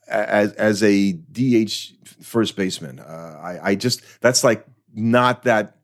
as 0.08 0.52
as 0.54 0.82
a 0.82 1.12
DH 1.12 1.72
first 2.20 2.56
baseman, 2.56 2.98
uh, 3.00 3.40
I, 3.42 3.70
I 3.70 3.74
just 3.74 4.02
that's 4.20 4.44
like 4.44 4.66
not 4.92 5.44
that 5.44 5.76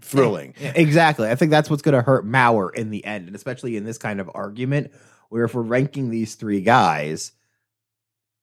thrilling. 0.00 0.54
Exactly. 0.60 1.28
I 1.28 1.34
think 1.34 1.50
that's 1.50 1.68
what's 1.70 1.82
going 1.82 1.94
to 1.94 2.02
hurt 2.02 2.26
Mauer 2.26 2.74
in 2.74 2.90
the 2.90 3.04
end, 3.04 3.26
and 3.26 3.36
especially 3.36 3.76
in 3.76 3.84
this 3.84 3.98
kind 3.98 4.20
of 4.20 4.30
argument 4.34 4.92
where 5.28 5.44
if 5.44 5.54
we're 5.54 5.62
ranking 5.62 6.10
these 6.10 6.34
three 6.34 6.60
guys, 6.60 7.32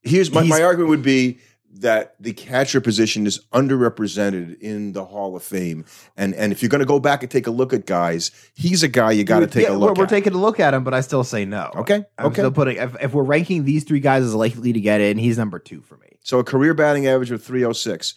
Here's 0.04 0.32
my, 0.32 0.44
my 0.44 0.64
argument 0.64 0.90
would 0.90 1.04
be 1.04 1.38
that 1.74 2.16
the 2.20 2.34
catcher 2.34 2.82
position 2.82 3.26
is 3.28 3.40
underrepresented 3.54 4.60
in 4.60 4.94
the 4.94 5.06
Hall 5.06 5.36
of 5.36 5.44
Fame. 5.44 5.86
And 6.18 6.34
and 6.36 6.52
if 6.52 6.62
you're 6.62 6.70
going 6.70 6.80
to 6.80 6.86
go 6.86 7.00
back 7.00 7.22
and 7.22 7.32
take 7.32 7.48
a 7.48 7.52
look 7.52 7.72
at 7.72 7.86
guys, 7.86 8.32
he's 8.56 8.84
a 8.84 8.88
guy 8.88 9.12
you 9.12 9.24
got 9.24 9.40
to 9.42 9.48
take 9.48 9.64
Yeah, 9.68 9.74
a 9.74 9.78
look 9.78 9.96
we're, 9.96 10.04
we're 10.04 10.08
taking 10.10 10.34
a 10.34 10.38
look 10.38 10.60
at 10.60 10.74
him, 10.74 10.84
but 10.84 10.94
I 10.94 11.02
still 11.02 11.24
say 11.24 11.46
no. 11.46 11.72
Okay, 11.76 12.04
I'm 12.18 12.26
okay. 12.28 12.42
still 12.42 12.52
putting 12.52 12.78
if, 12.78 12.96
if 13.02 13.14
we're 13.14 13.24
ranking 13.24 13.64
these 13.64 13.84
three 13.84 14.00
guys 14.00 14.24
as 14.24 14.34
likely 14.34 14.74
to 14.74 14.82
get 14.82 15.02
in, 15.02 15.18
he's 15.18 15.38
number 15.38 15.60
two 15.60 15.82
for 15.82 15.98
me. 15.98 16.18
so 16.24 16.40
a 16.40 16.44
career 16.44 16.74
batting 16.74 17.08
average 17.08 17.32
of 17.32 17.44
306. 17.44 18.16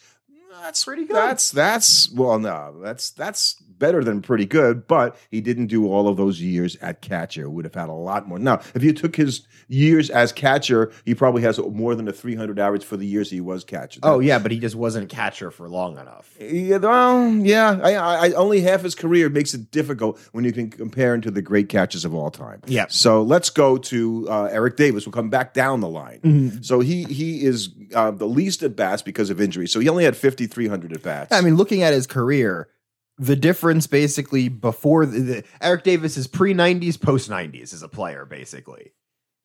That's 0.62 0.84
Pretty 0.84 1.04
good. 1.04 1.16
That's 1.16 1.50
that's 1.50 2.10
well 2.12 2.38
no, 2.38 2.80
that's 2.82 3.10
that's 3.10 3.56
better 3.78 4.02
than 4.04 4.22
pretty 4.22 4.46
good, 4.46 4.86
but 4.86 5.16
he 5.30 5.40
didn't 5.40 5.66
do 5.66 5.90
all 5.90 6.08
of 6.08 6.16
those 6.16 6.40
years 6.40 6.76
at 6.76 7.00
catcher. 7.00 7.48
Would 7.48 7.64
have 7.64 7.74
had 7.74 7.88
a 7.88 7.92
lot 7.92 8.28
more. 8.28 8.38
Now, 8.38 8.60
if 8.74 8.82
you 8.82 8.92
took 8.92 9.16
his 9.16 9.46
years 9.68 10.10
as 10.10 10.32
catcher, 10.32 10.92
he 11.04 11.14
probably 11.14 11.42
has 11.42 11.58
more 11.58 11.94
than 11.94 12.08
a 12.08 12.12
300 12.12 12.58
average 12.58 12.84
for 12.84 12.96
the 12.96 13.06
years 13.06 13.30
he 13.30 13.40
was 13.40 13.64
catcher. 13.64 14.00
Oh 14.02 14.20
yeah, 14.20 14.38
but 14.38 14.50
he 14.50 14.58
just 14.58 14.74
wasn't 14.74 15.08
catcher 15.08 15.50
for 15.50 15.68
long 15.68 15.98
enough. 15.98 16.34
Yeah, 16.40 16.78
well, 16.78 17.34
yeah. 17.36 17.80
I, 17.82 18.28
I, 18.28 18.32
only 18.32 18.60
half 18.60 18.82
his 18.82 18.94
career 18.94 19.28
makes 19.28 19.54
it 19.54 19.70
difficult 19.70 20.18
when 20.32 20.44
you 20.44 20.52
can 20.52 20.70
compare 20.70 21.14
him 21.14 21.20
to 21.22 21.30
the 21.30 21.42
great 21.42 21.68
catchers 21.68 22.04
of 22.04 22.14
all 22.14 22.30
time. 22.30 22.60
Yeah. 22.66 22.86
So 22.88 23.22
let's 23.22 23.50
go 23.50 23.76
to 23.78 24.28
uh, 24.28 24.48
Eric 24.50 24.76
Davis. 24.76 25.06
We'll 25.06 25.12
come 25.12 25.30
back 25.30 25.54
down 25.54 25.80
the 25.80 25.88
line. 25.88 26.20
Mm-hmm. 26.20 26.62
So 26.62 26.80
he 26.80 27.04
he 27.04 27.44
is 27.44 27.70
uh, 27.94 28.10
the 28.10 28.26
least 28.26 28.62
at 28.62 28.76
bats 28.76 29.02
because 29.02 29.30
of 29.30 29.40
injury. 29.40 29.66
So 29.66 29.80
he 29.80 29.88
only 29.88 30.04
had 30.04 30.16
5,300 30.16 30.92
at 30.92 31.02
bats. 31.02 31.32
I 31.32 31.40
mean, 31.40 31.56
looking 31.56 31.82
at 31.82 31.92
his 31.92 32.06
career, 32.06 32.68
the 33.18 33.36
difference 33.36 33.86
basically 33.86 34.48
before 34.48 35.06
the, 35.06 35.20
the 35.20 35.44
Eric 35.60 35.84
Davis 35.84 36.16
is 36.16 36.26
pre 36.26 36.54
90s, 36.54 37.00
post 37.00 37.30
90s 37.30 37.72
as 37.72 37.82
a 37.82 37.88
player, 37.88 38.24
basically. 38.24 38.92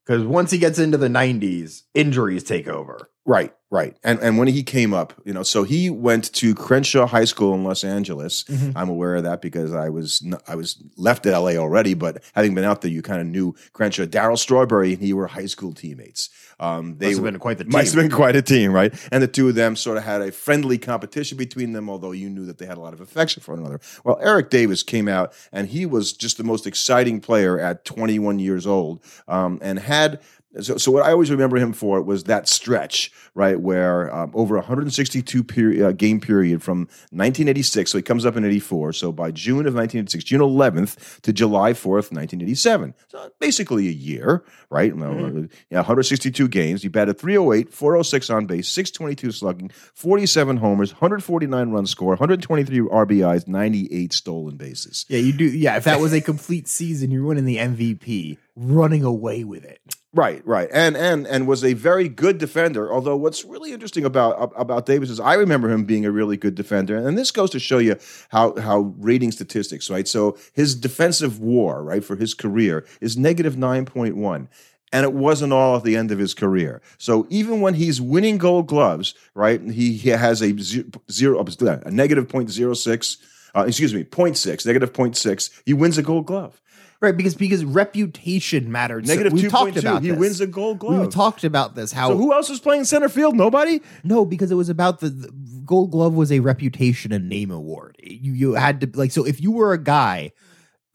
Because 0.05 0.23
once 0.23 0.49
he 0.49 0.57
gets 0.57 0.79
into 0.79 0.97
the 0.97 1.07
90s, 1.07 1.83
injuries 1.93 2.43
take 2.43 2.67
over. 2.67 3.11
Right, 3.27 3.53
right. 3.69 3.95
And 4.03 4.17
and 4.21 4.39
when 4.39 4.47
he 4.47 4.63
came 4.63 4.91
up, 4.91 5.13
you 5.23 5.33
know, 5.33 5.43
so 5.43 5.61
he 5.61 5.91
went 5.91 6.33
to 6.33 6.55
Crenshaw 6.55 7.05
High 7.05 7.25
School 7.25 7.53
in 7.53 7.63
Los 7.63 7.83
Angeles. 7.83 8.43
Mhm. 8.45 8.73
I'm 8.75 8.89
aware 8.89 9.17
of 9.17 9.23
that 9.23 9.39
because 9.39 9.71
I 9.71 9.89
was 9.89 10.25
I 10.47 10.55
was 10.55 10.81
left 10.97 11.27
at 11.27 11.37
LA 11.37 11.57
already, 11.57 11.93
but 11.93 12.23
having 12.33 12.55
been 12.55 12.63
out 12.63 12.81
there, 12.81 12.89
you 12.89 13.03
kind 13.03 13.21
of 13.21 13.27
knew 13.27 13.53
Crenshaw. 13.73 14.05
Darryl 14.05 14.39
Strawberry 14.39 14.93
and 14.93 15.03
he 15.03 15.13
were 15.13 15.27
high 15.27 15.45
school 15.45 15.73
teammates. 15.73 16.31
Um, 16.59 16.97
they 16.97 17.07
Must 17.07 17.17
have 17.17 17.23
been 17.25 17.39
quite 17.39 17.57
the 17.57 17.65
must 17.65 17.93
team. 17.93 18.01
have 18.01 18.09
been 18.09 18.15
quite 18.15 18.35
a 18.35 18.41
team, 18.41 18.71
right? 18.73 18.93
And 19.11 19.23
the 19.23 19.27
two 19.27 19.47
of 19.47 19.55
them 19.55 19.75
sort 19.75 19.97
of 19.97 20.03
had 20.03 20.21
a 20.21 20.31
friendly 20.31 20.77
competition 20.77 21.37
between 21.37 21.73
them, 21.73 21.89
although 21.89 22.11
you 22.11 22.29
knew 22.29 22.45
that 22.45 22.57
they 22.57 22.65
had 22.65 22.77
a 22.77 22.81
lot 22.81 22.93
of 22.93 23.01
affection 23.01 23.41
for 23.41 23.53
one 23.53 23.61
another. 23.61 23.79
Well, 24.03 24.19
Eric 24.21 24.49
Davis 24.49 24.83
came 24.83 25.07
out 25.07 25.33
and 25.51 25.67
he 25.69 25.85
was 25.85 26.11
just 26.13 26.37
the 26.37 26.43
most 26.43 26.67
exciting 26.67 27.21
player 27.21 27.59
at 27.59 27.85
21 27.85 28.39
years 28.39 28.67
old, 28.67 29.03
um, 29.27 29.59
and 29.61 29.79
had. 29.79 30.19
So, 30.61 30.77
so 30.77 30.91
what 30.91 31.05
I 31.05 31.11
always 31.11 31.29
remember 31.29 31.57
him 31.57 31.73
for 31.73 32.01
was 32.01 32.23
that 32.23 32.47
stretch, 32.49 33.11
right, 33.35 33.59
where 33.61 34.11
um, 34.11 34.31
over 34.33 34.55
162 34.55 35.43
period, 35.43 35.85
uh, 35.85 35.91
game 35.91 36.19
period 36.19 36.63
from 36.63 36.79
1986. 37.11 37.91
So 37.91 37.99
he 37.99 38.01
comes 38.01 38.25
up 38.25 38.35
in 38.35 38.43
84. 38.43 38.93
So 38.93 39.11
by 39.11 39.29
June 39.29 39.67
of 39.67 39.75
1986, 39.75 40.23
June 40.23 40.41
11th 40.41 41.21
to 41.21 41.31
July 41.31 41.73
4th, 41.73 42.11
1987. 42.11 42.95
So 43.09 43.29
basically 43.39 43.89
a 43.89 43.91
year, 43.91 44.43
right? 44.71 44.91
Yeah, 44.95 45.77
162 45.77 46.47
games. 46.49 46.81
He 46.81 46.89
batted 46.89 47.17
308, 47.19 47.73
406 47.73 48.29
on 48.29 48.45
base, 48.45 48.67
622 48.69 49.31
slugging, 49.31 49.69
47 49.93 50.57
homers, 50.57 50.91
149 50.93 51.69
run 51.71 51.85
score, 51.85 52.09
123 52.09 52.79
RBIs, 52.79 53.47
98 53.47 54.13
stolen 54.13 54.57
bases. 54.57 55.05
Yeah, 55.09 55.19
you 55.19 55.33
do. 55.33 55.45
Yeah, 55.45 55.77
if 55.77 55.85
that 55.85 55.99
was 55.99 56.13
a 56.13 56.21
complete 56.21 56.67
season, 56.67 57.11
you're 57.11 57.23
winning 57.23 57.45
the 57.45 57.57
MVP, 57.57 58.37
running 58.55 59.03
away 59.03 59.43
with 59.43 59.63
it. 59.63 59.79
Right, 60.11 60.41
right, 60.43 60.67
and 60.73 60.97
and 60.97 61.27
and 61.27 61.47
was 61.47 61.63
a 61.63 61.73
very 61.73 62.09
good 62.09 62.39
defender. 62.39 62.91
Although 62.91 63.15
what's 63.15 63.45
really 63.45 63.73
interesting 63.73 64.05
about 64.05 64.51
about 64.55 64.87
Davis 64.87 65.11
is 65.11 65.19
I 65.19 65.35
remember 65.35 65.69
him 65.69 65.85
being 65.85 66.03
a 66.03 66.09
really 66.09 66.35
good 66.35 66.55
defender, 66.55 66.97
and 66.97 67.15
this 67.15 67.29
goes 67.29 67.51
to 67.51 67.59
show 67.59 67.77
you 67.77 67.95
how 68.29 68.55
how 68.59 68.95
rating 68.97 69.31
statistics, 69.31 69.87
right? 69.87 70.07
So 70.07 70.35
his 70.51 70.73
defensive 70.73 71.39
WAR, 71.39 71.83
right, 71.83 72.03
for 72.03 72.15
his 72.15 72.33
career 72.33 72.87
is 73.01 73.17
negative 73.17 73.55
nine 73.55 73.85
point 73.85 74.15
one. 74.17 74.49
And 74.91 75.03
it 75.03 75.13
wasn't 75.13 75.53
all 75.53 75.77
at 75.77 75.83
the 75.83 75.95
end 75.95 76.11
of 76.11 76.17
his 76.17 76.33
career. 76.33 76.81
So 76.97 77.27
even 77.29 77.61
when 77.61 77.75
he's 77.75 78.01
winning 78.01 78.37
Gold 78.39 78.65
Gloves, 78.67 79.13
right, 79.35 79.61
he, 79.61 79.93
he 79.93 80.09
has 80.09 80.41
a 80.41 80.57
ze- 80.57 80.85
zero, 81.11 81.45
a 81.61 81.91
negative 81.91 82.27
point 82.27 82.49
zero 82.49 82.73
six. 82.73 83.17
Uh, 83.55 83.65
excuse 83.67 83.95
me, 83.95 84.03
0.6, 84.03 84.63
negative 84.67 84.93
0.6. 84.93 85.61
He 85.65 85.73
wins 85.73 85.97
a 85.97 86.03
Gold 86.03 86.27
Glove. 86.27 86.61
Right, 87.01 87.15
because 87.17 87.33
because 87.33 87.63
reputation 87.65 88.71
mattered. 88.71 89.07
So- 89.07 89.13
Negative 89.13 89.33
we 89.33 89.41
two 89.41 89.49
talked 89.49 89.63
point 89.63 89.75
two. 89.75 89.79
about 89.87 90.01
He 90.03 90.09
this. 90.09 90.19
wins 90.19 90.41
a 90.41 90.47
Gold 90.47 90.79
Glove. 90.79 91.01
We 91.01 91.07
talked 91.07 91.43
about 91.43 91.73
this. 91.75 91.91
How 91.91 92.09
So 92.09 92.17
who 92.17 92.33
else 92.33 92.49
was 92.49 92.59
playing 92.59 92.83
center 92.85 93.09
field? 93.09 93.35
Nobody. 93.35 93.81
No, 94.03 94.25
because 94.25 94.51
it 94.51 94.55
was 94.55 94.69
about 94.69 94.99
the, 94.99 95.09
the 95.09 95.31
Gold 95.65 95.91
Glove 95.91 96.13
was 96.13 96.31
a 96.31 96.39
reputation 96.41 97.11
and 97.13 97.29
name 97.29 97.51
award. 97.51 97.95
You 98.03 98.33
you 98.33 98.53
had 98.53 98.81
to 98.81 98.89
like 98.95 99.11
so 99.11 99.25
if 99.25 99.39
you 99.41 99.51
were 99.51 99.71
a 99.73 99.77
guy, 99.81 100.31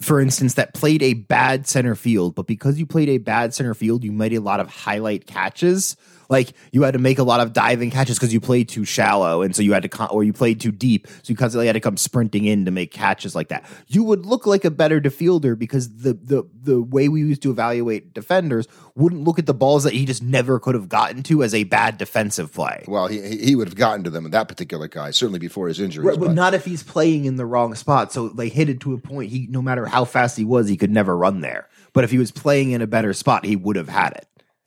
for 0.05 0.21
instance, 0.21 0.55
that 0.55 0.75
played 0.75 1.03
a 1.03 1.15
bad 1.15 1.67
center 1.67 1.95
field, 1.95 2.35
but 2.35 2.47
because 2.47 2.79
you 2.79 2.87
played 2.87 3.09
a 3.09 3.19
bad 3.19 3.55
center 3.55 3.75
field, 3.75 4.05
you 4.05 4.13
made 4.13 4.35
a 4.35 4.41
lot 4.41 4.61
of 4.61 4.69
highlight 4.69 5.27
catches. 5.27 5.97
Like 6.29 6.53
you 6.73 6.83
had 6.83 6.93
to 6.95 6.99
make 6.99 7.19
a 7.19 7.23
lot 7.23 7.41
of 7.41 7.53
diving 7.53 7.91
catches 7.91 8.19
because 8.19 8.33
you 8.33 8.41
played 8.41 8.69
too 8.69 8.85
shallow, 8.85 9.43
and 9.43 9.55
so 9.55 9.63
you 9.63 9.73
had 9.73 9.83
to, 9.83 9.89
con- 9.89 10.09
or 10.11 10.25
you 10.25 10.33
played 10.33 10.61
too 10.61 10.73
deep, 10.73 11.07
so 11.07 11.13
you 11.27 11.37
constantly 11.37 11.67
had 11.67 11.75
to 11.75 11.81
come 11.81 11.97
sprinting 11.97 12.45
in 12.45 12.65
to 12.65 12.71
make 12.71 12.91
catches 12.93 13.35
like 13.35 13.49
that. 13.49 13.65
You 13.89 14.05
would 14.05 14.25
look 14.27 14.47
like 14.47 14.65
a 14.65 14.71
better 14.71 15.01
defender 15.01 15.57
because 15.57 15.97
the 15.99 16.15
the 16.15 16.45
the 16.63 16.83
way 16.83 17.09
we 17.09 17.21
used 17.21 17.43
to 17.43 17.51
evaluate 17.51 18.15
defenders 18.15 18.67
wouldn't 18.95 19.25
look 19.25 19.39
at 19.39 19.47
the 19.47 19.55
balls 19.55 19.85
that 19.85 19.93
he 19.93 20.05
just 20.05 20.23
never 20.23 20.59
could 20.61 20.75
have 20.75 20.89
gotten 20.89 21.23
to 21.25 21.43
as 21.43 21.53
a 21.55 21.65
bad 21.65 21.99
defensive 21.99 22.53
play. 22.53 22.85
Well, 22.89 23.07
he 23.07 23.21
he 23.21 23.37
he 23.39 23.55
would 23.57 23.69
have 23.69 23.77
gotten 23.77 24.05
to 24.05 24.11
them. 24.11 24.31
That 24.31 24.49
particular 24.49 24.89
guy, 24.89 25.11
certainly 25.11 25.39
before 25.39 25.69
his 25.69 25.81
injury, 25.81 26.05
Right, 26.07 26.19
but 26.19 26.27
but- 26.29 26.35
not 26.35 26.55
if 26.55 26.65
he's 26.65 26.83
playing 26.83 27.25
in 27.27 27.37
the 27.37 27.47
wrong 27.47 27.75
spot. 27.75 28.13
So 28.13 28.29
they 28.29 28.49
hit 28.49 28.69
it 28.69 28.81
to 28.81 28.95
a 28.95 28.99
point. 28.99 29.31
He, 29.31 29.47
no 29.51 29.61
matter 29.63 29.87
how 29.87 30.05
fast 30.05 30.37
he 30.37 30.45
was, 30.45 30.69
he 30.69 30.77
could 30.77 30.91
never 30.91 31.17
run 31.17 31.41
there. 31.41 31.69
But 31.93 32.05
if 32.05 32.11
he 32.11 32.19
was 32.19 32.31
playing 32.33 32.71
in 32.73 32.83
a 32.83 32.87
better 32.87 33.13
spot, 33.13 33.45
he 33.45 33.55
would 33.57 33.77
have 33.77 33.89
had 33.89 34.13
it. 34.15 34.27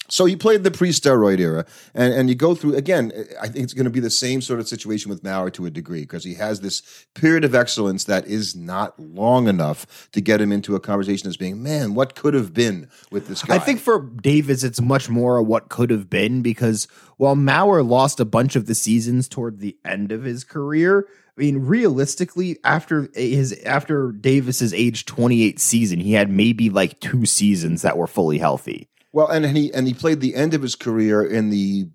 So 0.09 0.25
he 0.25 0.35
played 0.35 0.63
the 0.63 0.71
pre-steroid 0.71 1.39
era, 1.39 1.65
and 1.93 2.13
and 2.13 2.29
you 2.29 2.35
go 2.35 2.55
through 2.55 2.75
again. 2.75 3.11
I 3.41 3.47
think 3.47 3.63
it's 3.63 3.73
going 3.73 3.85
to 3.85 3.91
be 3.91 3.99
the 3.99 4.09
same 4.09 4.41
sort 4.41 4.59
of 4.59 4.67
situation 4.67 5.09
with 5.09 5.23
Mauer 5.23 5.51
to 5.53 5.65
a 5.65 5.69
degree 5.69 6.01
because 6.01 6.23
he 6.23 6.35
has 6.35 6.61
this 6.61 7.05
period 7.13 7.43
of 7.43 7.53
excellence 7.53 8.05
that 8.05 8.25
is 8.27 8.55
not 8.55 8.97
long 8.99 9.47
enough 9.47 10.09
to 10.11 10.21
get 10.21 10.39
him 10.39 10.51
into 10.51 10.75
a 10.75 10.79
conversation 10.79 11.27
as 11.27 11.37
being, 11.37 11.61
man, 11.61 11.93
what 11.93 12.15
could 12.15 12.33
have 12.33 12.53
been 12.53 12.89
with 13.11 13.27
this 13.27 13.43
guy. 13.43 13.55
I 13.55 13.59
think 13.59 13.79
for 13.79 14.01
Davis, 14.01 14.63
it's 14.63 14.81
much 14.81 15.09
more 15.09 15.39
of 15.39 15.47
what 15.47 15.69
could 15.69 15.89
have 15.89 16.09
been 16.09 16.41
because 16.41 16.87
while 17.17 17.35
Mauer 17.35 17.87
lost 17.87 18.19
a 18.19 18.25
bunch 18.25 18.55
of 18.55 18.65
the 18.65 18.75
seasons 18.75 19.27
toward 19.27 19.59
the 19.59 19.77
end 19.83 20.11
of 20.11 20.23
his 20.23 20.43
career, 20.43 21.07
I 21.37 21.41
mean, 21.41 21.59
realistically, 21.65 22.57
after 22.63 23.09
his 23.13 23.53
after 23.63 24.11
Davis's 24.11 24.73
age 24.73 25.05
twenty 25.05 25.43
eight 25.43 25.59
season, 25.59 25.99
he 25.99 26.13
had 26.13 26.31
maybe 26.31 26.69
like 26.69 26.99
two 26.99 27.25
seasons 27.25 27.83
that 27.83 27.97
were 27.97 28.07
fully 28.07 28.39
healthy. 28.39 28.89
Well, 29.17 29.29
and, 29.29 29.57
he 29.57 29.73
and 29.73 29.87
he 29.87 29.95
played 29.95 30.21
the 30.21 30.35
end 30.35 30.53
of 30.53 30.61
his 30.61 30.75
career 30.75 31.23
in 31.23 31.49
the 31.49 31.89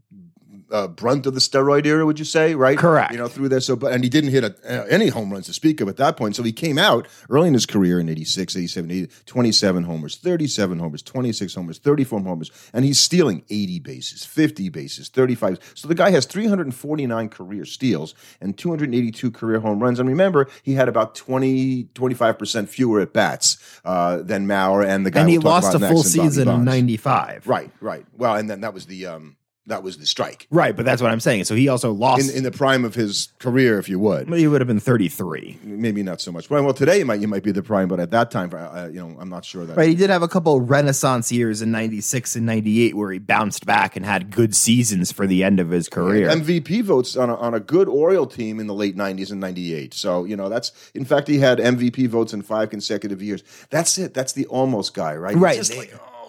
uh, 0.73 0.89
brunt 0.89 1.27
of 1.27 1.35
the 1.35 1.41
steroid 1.41 1.87
era. 1.87 2.05
Would 2.07 2.19
you 2.19 2.25
say 2.25 2.55
right? 2.55 2.77
Correct. 2.79 3.13
You 3.13 3.19
know, 3.19 3.29
through 3.29 3.49
there. 3.49 3.61
So, 3.61 3.77
but 3.77 3.93
and 3.93 4.03
he 4.03 4.11
didn't 4.11 4.31
hit 4.31 4.45
a, 4.45 4.55
uh, 4.65 4.87
any 4.87 5.09
home 5.09 5.31
runs 5.33 5.47
to 5.47 5.53
speak 5.53 5.81
of 5.81 5.89
at 5.89 5.97
that 5.99 6.17
point. 6.17 6.37
So 6.37 6.43
he 6.43 6.53
came 6.53 6.79
out 6.79 7.07
early 7.31 7.49
in 7.49 7.55
his 7.55 7.67
career 7.67 8.01
in 8.01 8.09
86, 8.09 8.57
87, 8.57 8.91
80, 8.91 9.13
27 9.27 9.85
homers, 9.85 10.17
37 10.17 10.79
homers, 10.79 11.03
26 11.03 11.55
homers, 11.55 11.79
34 11.79 12.21
homers, 12.21 12.51
and 12.73 12.85
he's 12.85 12.99
stealing 13.01 13.45
80 13.51 13.79
bases, 13.81 14.25
50 14.25 14.69
bases, 14.69 15.09
35. 15.09 15.59
So 15.75 15.89
the 15.89 15.95
guy 15.95 16.11
has 16.11 16.27
349 16.27 17.29
career 17.29 17.65
steals 17.65 18.15
and 18.41 18.57
282 18.57 19.31
career 19.31 19.61
home 19.61 19.81
runs. 19.81 19.99
And 19.99 20.09
remember, 20.09 20.49
he 20.63 20.75
had 20.75 20.89
about 20.89 21.15
20, 21.15 21.85
25% 21.95 22.69
fewer 22.69 23.01
at 23.01 23.13
bats 23.13 23.81
uh, 23.85 24.19
than 24.19 24.47
Mauer 24.47 24.85
and 24.87 25.07
the 25.07 25.11
guy 25.11 25.21
and 25.21 25.31
he 25.31 25.39
lost 25.39 25.75
a 25.75 25.79
full 25.79 25.89
next 25.89 26.15
in 26.15 26.19
Bobby 26.19 26.31
season 26.31 26.49
in 26.49 26.65
ninety 26.65 26.97
five. 26.97 27.47
Right, 27.47 27.71
right. 27.81 28.05
Well, 28.17 28.35
and 28.37 28.49
then 28.49 28.61
that 28.63 28.75
was 28.75 28.87
the 28.87 29.07
um 29.07 29.37
that 29.67 29.83
was 29.83 29.99
the 29.99 30.07
strike 30.07 30.47
Right, 30.51 30.75
but 30.75 30.85
that's 30.85 31.01
what 31.01 31.11
I'm 31.11 31.21
saying. 31.21 31.45
So 31.45 31.55
he 31.55 31.69
also 31.69 31.93
lost. 31.93 32.31
in 32.31 32.37
in 32.37 32.45
the 32.45 32.51
prime 32.51 32.85
of 32.85 32.95
his 32.95 33.33
career, 33.39 33.79
if 33.79 33.89
you 33.89 33.99
would. 33.99 34.29
he 34.29 34.47
would 34.47 34.61
have 34.61 34.69
been 34.69 34.81
thirty 34.81 35.09
three. 35.09 35.59
Maybe 35.63 36.03
not 36.03 36.21
so 36.21 36.33
much. 36.33 36.51
Well, 36.51 36.63
well, 36.65 36.75
today 36.75 37.01
it 37.01 37.07
might 37.07 37.21
you 37.21 37.29
might 37.29 37.43
be 37.43 37.53
the 37.53 37.63
prime, 37.63 37.89
but 37.89 38.01
at 38.01 38.11
that 38.11 38.31
time, 38.31 38.51
uh, 38.53 38.89
you 38.89 39.01
know, 39.01 39.17
I'm 39.21 39.29
not 39.29 39.45
sure 39.45 39.65
that. 39.65 39.77
Right, 39.77 39.89
he 39.89 39.95
did 39.95 40.11
have 40.11 40.23
a 40.23 40.29
couple 40.29 40.61
renaissance 40.61 41.31
years 41.31 41.63
in 41.63 41.71
'96 41.71 42.37
and 42.37 42.47
'98 42.47 42.97
where 42.97 43.13
he 43.13 43.19
bounced 43.19 43.67
back 43.67 43.97
and 43.97 44.05
had 44.05 44.31
good 44.31 44.55
seasons 44.55 45.13
for 45.13 45.27
the 45.27 45.45
end 45.45 45.61
of 45.61 45.71
his 45.71 45.89
career. 45.89 46.29
MVP 46.29 46.83
votes 46.83 47.17
on 47.17 47.31
a, 47.31 47.37
on 47.37 47.55
a 47.55 47.61
good 47.61 47.89
Oriole 47.89 48.27
team 48.27 48.61
in 48.61 48.67
the 48.67 48.75
late 48.75 48.97
90s 48.97 49.31
and 49.31 49.41
98. 49.41 49.95
So, 49.95 50.25
you 50.25 50.37
know, 50.37 50.49
that's, 50.49 50.73
in 50.95 51.05
fact, 51.05 51.29
he 51.29 51.39
had 51.39 51.59
MVP 51.59 52.09
votes 52.09 52.33
in 52.33 52.43
five 52.43 52.71
consecutive 52.71 53.23
years. 53.23 53.43
That's 53.71 53.99
it. 53.99 54.15
That's 54.15 54.33
the 54.33 54.47
almost 54.47 54.95
guy, 54.95 55.15
right? 55.17 55.37
Right. 55.37 55.59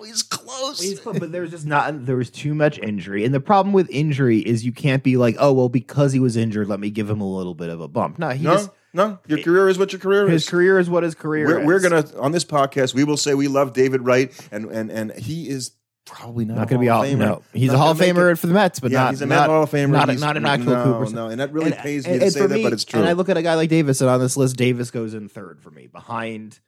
Just 0.08 0.32
like, 0.34 0.40
he's 0.42 0.48
close. 0.48 0.82
He's 0.82 1.00
fun, 1.00 1.20
but 1.20 1.32
there's 1.32 1.52
just 1.52 1.66
not 1.66 2.06
there 2.06 2.16
was 2.16 2.30
too 2.30 2.54
much 2.54 2.80
injury, 2.80 3.26
and 3.26 3.34
the 3.34 3.40
problem 3.40 3.74
with 3.74 3.90
injury 3.90 4.40
is 4.40 4.66
you 4.66 4.72
can't 4.72 5.04
be 5.04 5.18
like, 5.18 5.36
oh 5.40 5.54
well, 5.54 5.70
because 5.70 6.14
he 6.14 6.20
was 6.20 6.36
injured, 6.38 6.68
let 6.68 6.80
me 6.80 6.90
give 6.90 7.10
him 7.10 7.22
a 7.22 7.28
little 7.28 7.56
bit 7.56 7.70
of 7.70 7.82
a 7.82 7.88
bump. 7.88 8.20
No, 8.20 8.30
he 8.30 8.44
no, 8.44 8.54
just 8.54 8.70
no. 8.94 9.20
Your 9.28 9.40
career 9.40 9.70
is 9.70 9.78
what 9.80 9.92
your 9.92 10.00
career 10.00 10.28
his 10.28 10.42
is. 10.42 10.44
His 10.46 10.50
career 10.50 10.80
is 10.80 10.90
what 10.90 11.04
his 11.04 11.16
career 11.16 11.48
We're, 11.48 11.60
is. 11.62 11.66
we're 11.68 11.80
gonna 11.80 12.06
on 12.20 12.32
this 12.32 12.46
podcast. 12.46 12.94
We 12.94 13.04
will 13.04 13.18
say 13.18 13.34
we 13.34 13.48
love 13.48 13.74
David 13.74 14.02
Wright, 14.06 14.32
and 14.52 14.66
and 14.66 14.92
and 14.92 15.12
he 15.14 15.48
is 15.50 15.72
probably 16.06 16.44
not, 16.44 16.58
not 16.58 16.68
going 16.68 16.82
to 16.82 16.84
be 16.84 16.88
Hall 16.90 16.98
all 17.00 17.06
of 17.06 17.10
Famer. 17.12 17.18
no. 17.18 17.44
He's 17.54 17.68
Not 17.70 17.76
a 17.76 17.78
Hall 17.78 17.92
of 17.92 17.98
Famer 17.98 18.32
it. 18.34 18.36
for 18.36 18.48
the 18.48 18.54
Mets, 18.54 18.82
but 18.82 18.92
yeah, 18.92 19.04
not 19.06 19.10
he's 19.12 19.22
a 19.22 19.26
not, 19.26 19.50
Hall 19.50 19.64
of 19.64 19.72
Famer. 19.72 19.90
Not, 19.92 20.10
He's- 20.10 20.20
not 20.20 20.36
an 20.36 20.46
actual 20.46 20.74
no, 20.74 20.84
Cooper. 20.84 21.12
No, 21.16 21.28
and 21.30 21.40
that 21.40 21.54
really 21.54 21.72
And- 21.72 21.80
pays 21.80 22.06
and- 22.06 22.16
me 22.16 22.20
to 22.20 22.30
say 22.30 22.42
for 22.42 22.48
that, 22.50 22.62
but 22.62 22.74
it's 22.74 22.84
true. 22.84 23.00
And 23.00 23.08
I 23.08 23.14
look 23.14 23.30
at 23.30 23.38
a 23.38 23.42
guy 23.42 23.56
like 23.56 23.70
Davis, 23.70 24.02
and 24.02 24.10
on 24.10 24.20
this 24.20 24.36
list, 24.36 24.58
Davis 24.58 24.92
goes 24.92 25.14
in 25.14 25.30
third 25.30 25.62
for 25.62 25.72
me, 25.72 25.88
behind 25.88 26.60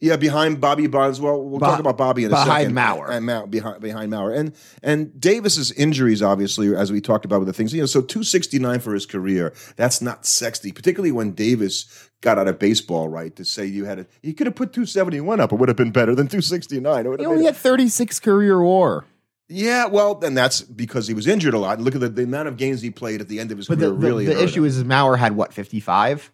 Yeah, 0.00 0.16
behind 0.16 0.60
Bobby 0.60 0.86
Bonds. 0.86 1.18
Well, 1.20 1.42
we'll 1.42 1.60
talk 1.60 1.80
about 1.80 1.96
Bobby 1.96 2.24
in 2.24 2.30
a 2.30 2.34
behind 2.34 2.48
second. 2.48 2.74
Mauer. 2.76 3.08
And 3.08 3.24
Mau- 3.24 3.46
behind 3.46 3.80
behind 3.80 4.12
Mauer. 4.12 4.36
And 4.36 4.52
and 4.82 5.18
Davis's 5.18 5.72
injuries, 5.72 6.20
obviously, 6.20 6.74
as 6.76 6.92
we 6.92 7.00
talked 7.00 7.24
about 7.24 7.38
with 7.38 7.46
the 7.46 7.54
things, 7.54 7.72
you 7.72 7.80
know, 7.80 7.86
so 7.86 8.02
269 8.02 8.80
for 8.80 8.92
his 8.92 9.06
career. 9.06 9.54
That's 9.76 10.02
not 10.02 10.26
sexy, 10.26 10.72
particularly 10.72 11.12
when 11.12 11.30
Davis 11.32 12.10
got 12.20 12.38
out 12.38 12.48
of 12.48 12.58
baseball, 12.58 13.08
right? 13.08 13.34
To 13.36 13.44
say 13.46 13.64
you 13.64 13.86
had 13.86 14.00
a 14.00 14.06
you 14.22 14.34
could 14.34 14.46
have 14.46 14.56
put 14.56 14.74
271 14.74 15.40
up, 15.40 15.52
it 15.52 15.58
would 15.58 15.68
have 15.70 15.76
been 15.76 15.92
better 15.92 16.14
than 16.14 16.26
269. 16.26 17.06
It 17.06 17.20
He 17.20 17.24
only 17.26 17.44
had 17.44 17.56
36 17.56 18.20
career 18.20 18.60
war. 18.62 19.06
yeah, 19.48 19.86
well, 19.86 20.20
and 20.22 20.36
that's 20.36 20.60
because 20.60 21.06
he 21.06 21.14
was 21.14 21.26
injured 21.26 21.54
a 21.54 21.58
lot. 21.58 21.76
And 21.78 21.84
look 21.84 21.94
at 21.94 22.02
the, 22.02 22.08
the 22.10 22.24
amount 22.24 22.48
of 22.48 22.56
games 22.58 22.82
he 22.82 22.90
played 22.90 23.22
at 23.22 23.28
the 23.28 23.40
end 23.40 23.52
of 23.52 23.56
his 23.58 23.68
But 23.68 23.78
career. 23.78 23.90
the, 23.90 23.94
the, 23.96 24.06
really, 24.06 24.26
the 24.26 24.42
issue 24.42 24.62
him. 24.62 24.66
is, 24.66 24.76
is 24.76 24.84
Mauer 24.84 25.16
had 25.18 25.34
what, 25.36 25.54
55? 25.54 26.30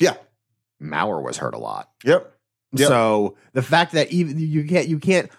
yeah, 0.00 0.14
Mauer 0.82 1.22
was 1.22 1.36
hurt 1.36 1.54
a 1.54 1.58
lot. 1.58 1.90
yep. 2.02 2.32
Yep. 2.74 2.88
So 2.88 3.36
the 3.52 3.62
fact 3.62 3.92
that 3.92 4.10
even 4.12 4.38
you 4.38 4.64
can't 4.64 4.88
you 4.88 4.98
can't 4.98 5.30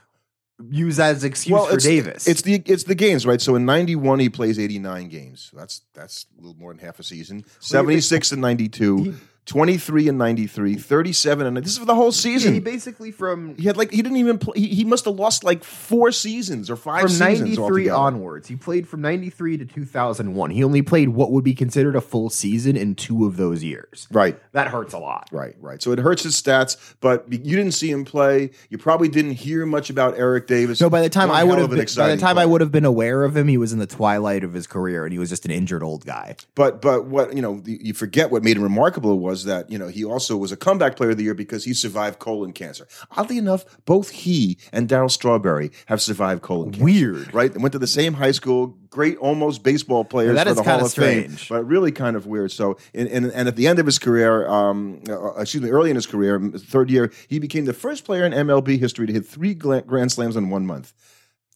use 0.69 0.97
that 0.97 1.15
as 1.15 1.23
an 1.23 1.29
excuse 1.29 1.67
for 1.67 1.73
it's, 1.73 1.83
Davis. 1.83 2.27
It's 2.27 2.41
the 2.41 2.61
it's 2.65 2.83
the 2.83 2.95
games, 2.95 3.25
right? 3.25 3.41
So 3.41 3.55
in 3.55 3.65
'91 3.65 4.19
he 4.19 4.29
plays 4.29 4.57
89 4.59 5.09
games. 5.09 5.51
That's 5.53 5.81
that's 5.93 6.25
a 6.37 6.41
little 6.41 6.57
more 6.59 6.73
than 6.73 6.83
half 6.83 6.99
a 6.99 7.03
season. 7.03 7.45
76 7.59 8.31
and 8.31 8.41
92, 8.41 8.97
He- 9.03 9.13
23 9.45 10.07
and 10.09 10.17
93, 10.17 10.75
37 10.75 11.45
and 11.45 11.57
this 11.57 11.67
is 11.73 11.77
for 11.77 11.85
the 11.85 11.93
whole 11.93 12.11
season. 12.11 12.53
he 12.55 12.59
basically 12.59 13.11
from 13.11 13.55
He 13.57 13.65
had 13.65 13.77
like 13.77 13.91
he 13.91 14.01
didn't 14.01 14.17
even 14.17 14.39
play. 14.39 14.59
He, 14.59 14.67
he 14.69 14.83
must 14.83 15.05
have 15.05 15.15
lost 15.15 15.43
like 15.43 15.63
four 15.63 16.11
seasons 16.11 16.69
or 16.69 16.75
five 16.75 17.01
from 17.01 17.09
seasons 17.09 17.41
93 17.57 17.63
altogether. 17.63 17.93
onwards. 17.95 18.47
He 18.47 18.55
played 18.55 18.87
from 18.87 19.01
93 19.01 19.57
to 19.59 19.65
2001. 19.65 20.49
He 20.49 20.63
only 20.63 20.81
played 20.81 21.09
what 21.09 21.31
would 21.31 21.43
be 21.43 21.53
considered 21.53 21.95
a 21.95 22.01
full 22.01 22.29
season 22.31 22.75
in 22.75 22.95
two 22.95 23.25
of 23.27 23.37
those 23.37 23.63
years. 23.63 24.07
Right, 24.11 24.39
That 24.53 24.69
hurts 24.69 24.93
a 24.93 24.99
lot. 24.99 25.29
right, 25.31 25.55
right. 25.61 25.81
So 25.81 25.91
it 25.91 25.99
hurts 25.99 26.23
his 26.23 26.41
stats, 26.41 26.95
but 26.99 27.25
you 27.31 27.55
didn't 27.55 27.73
see 27.73 27.91
him 27.91 28.03
play. 28.03 28.49
You 28.69 28.79
probably 28.79 29.09
didn't 29.09 29.33
hear 29.33 29.65
much 29.67 29.91
about 29.91 30.17
Eric 30.17 30.47
Davis. 30.47 30.79
So 30.79 30.89
by 30.89 31.01
the 31.01 31.09
time 31.09 31.29
One 31.29 31.37
I 31.37 31.43
would 31.43 31.59
have 31.59 31.69
been, 31.69 31.75
by 31.77 31.81
the 31.81 31.83
exciting 31.83 32.17
time 32.17 32.39
I 32.39 32.45
would 32.47 32.61
have 32.61 32.71
been 32.71 32.85
aware 32.85 33.23
of 33.23 33.37
him, 33.37 33.47
he 33.47 33.57
was 33.57 33.73
in 33.73 33.79
the 33.79 33.87
twilight 33.87 34.43
of 34.43 34.53
his 34.53 34.65
career 34.65 35.03
and 35.05 35.13
he 35.13 35.19
was 35.19 35.29
just 35.29 35.45
an 35.45 35.51
injured 35.51 35.83
old 35.83 36.03
guy. 36.03 36.35
But 36.55 36.81
but 36.81 37.05
what 37.05 37.35
you 37.35 37.41
know 37.43 37.61
you 37.63 37.77
you 37.81 37.93
forget 37.93 38.31
what 38.31 38.43
made 38.43 38.57
him 38.57 38.63
remarkable 38.63 39.19
was 39.19 39.34
that 39.43 39.69
you 39.69 39.77
know 39.77 39.87
he 39.87 40.03
also 40.03 40.37
was 40.37 40.51
a 40.51 40.57
comeback 40.57 40.95
player 40.95 41.11
of 41.11 41.17
the 41.17 41.23
year 41.23 41.33
because 41.33 41.65
he 41.65 41.73
survived 41.73 42.19
colon 42.19 42.53
cancer. 42.53 42.87
Oddly 43.11 43.37
enough, 43.37 43.65
both 43.85 44.09
he 44.09 44.57
and 44.71 44.87
Darryl 44.87 45.11
Strawberry 45.11 45.71
have 45.87 46.01
survived 46.01 46.41
colon 46.41 46.71
cancer. 46.71 46.83
Weird. 46.83 47.33
right? 47.33 47.53
They 47.53 47.59
went 47.59 47.73
to 47.73 47.79
the 47.79 47.87
same 47.87 48.13
high 48.13 48.31
school. 48.31 48.77
Great, 48.89 49.17
almost 49.17 49.61
baseball 49.61 50.05
players 50.05 50.35
that 50.35 50.45
for 50.45 50.51
is 50.51 50.55
the 50.55 50.63
Hall 50.63 50.85
of 50.85 50.93
Fame, 50.93 51.23
strange. 51.31 51.49
but 51.49 51.65
really 51.65 51.91
kind 51.91 52.15
of 52.15 52.27
weird. 52.27 52.49
So, 52.49 52.77
and, 52.93 53.09
and, 53.09 53.25
and 53.25 53.49
at 53.49 53.57
the 53.57 53.67
end 53.67 53.77
of 53.77 53.85
his 53.85 53.99
career, 53.99 54.47
um, 54.47 55.01
uh, 55.09 55.33
excuse 55.33 55.61
me, 55.61 55.69
early 55.69 55.89
in 55.89 55.97
his 55.97 56.05
career, 56.05 56.39
third 56.39 56.89
year, 56.89 57.11
he 57.27 57.37
became 57.37 57.65
the 57.65 57.73
first 57.73 58.05
player 58.05 58.23
in 58.23 58.31
MLB 58.31 58.79
history 58.79 59.05
to 59.05 59.11
hit 59.11 59.25
three 59.25 59.53
grand 59.53 60.13
slams 60.13 60.37
in 60.37 60.49
one 60.49 60.65
month. 60.65 60.93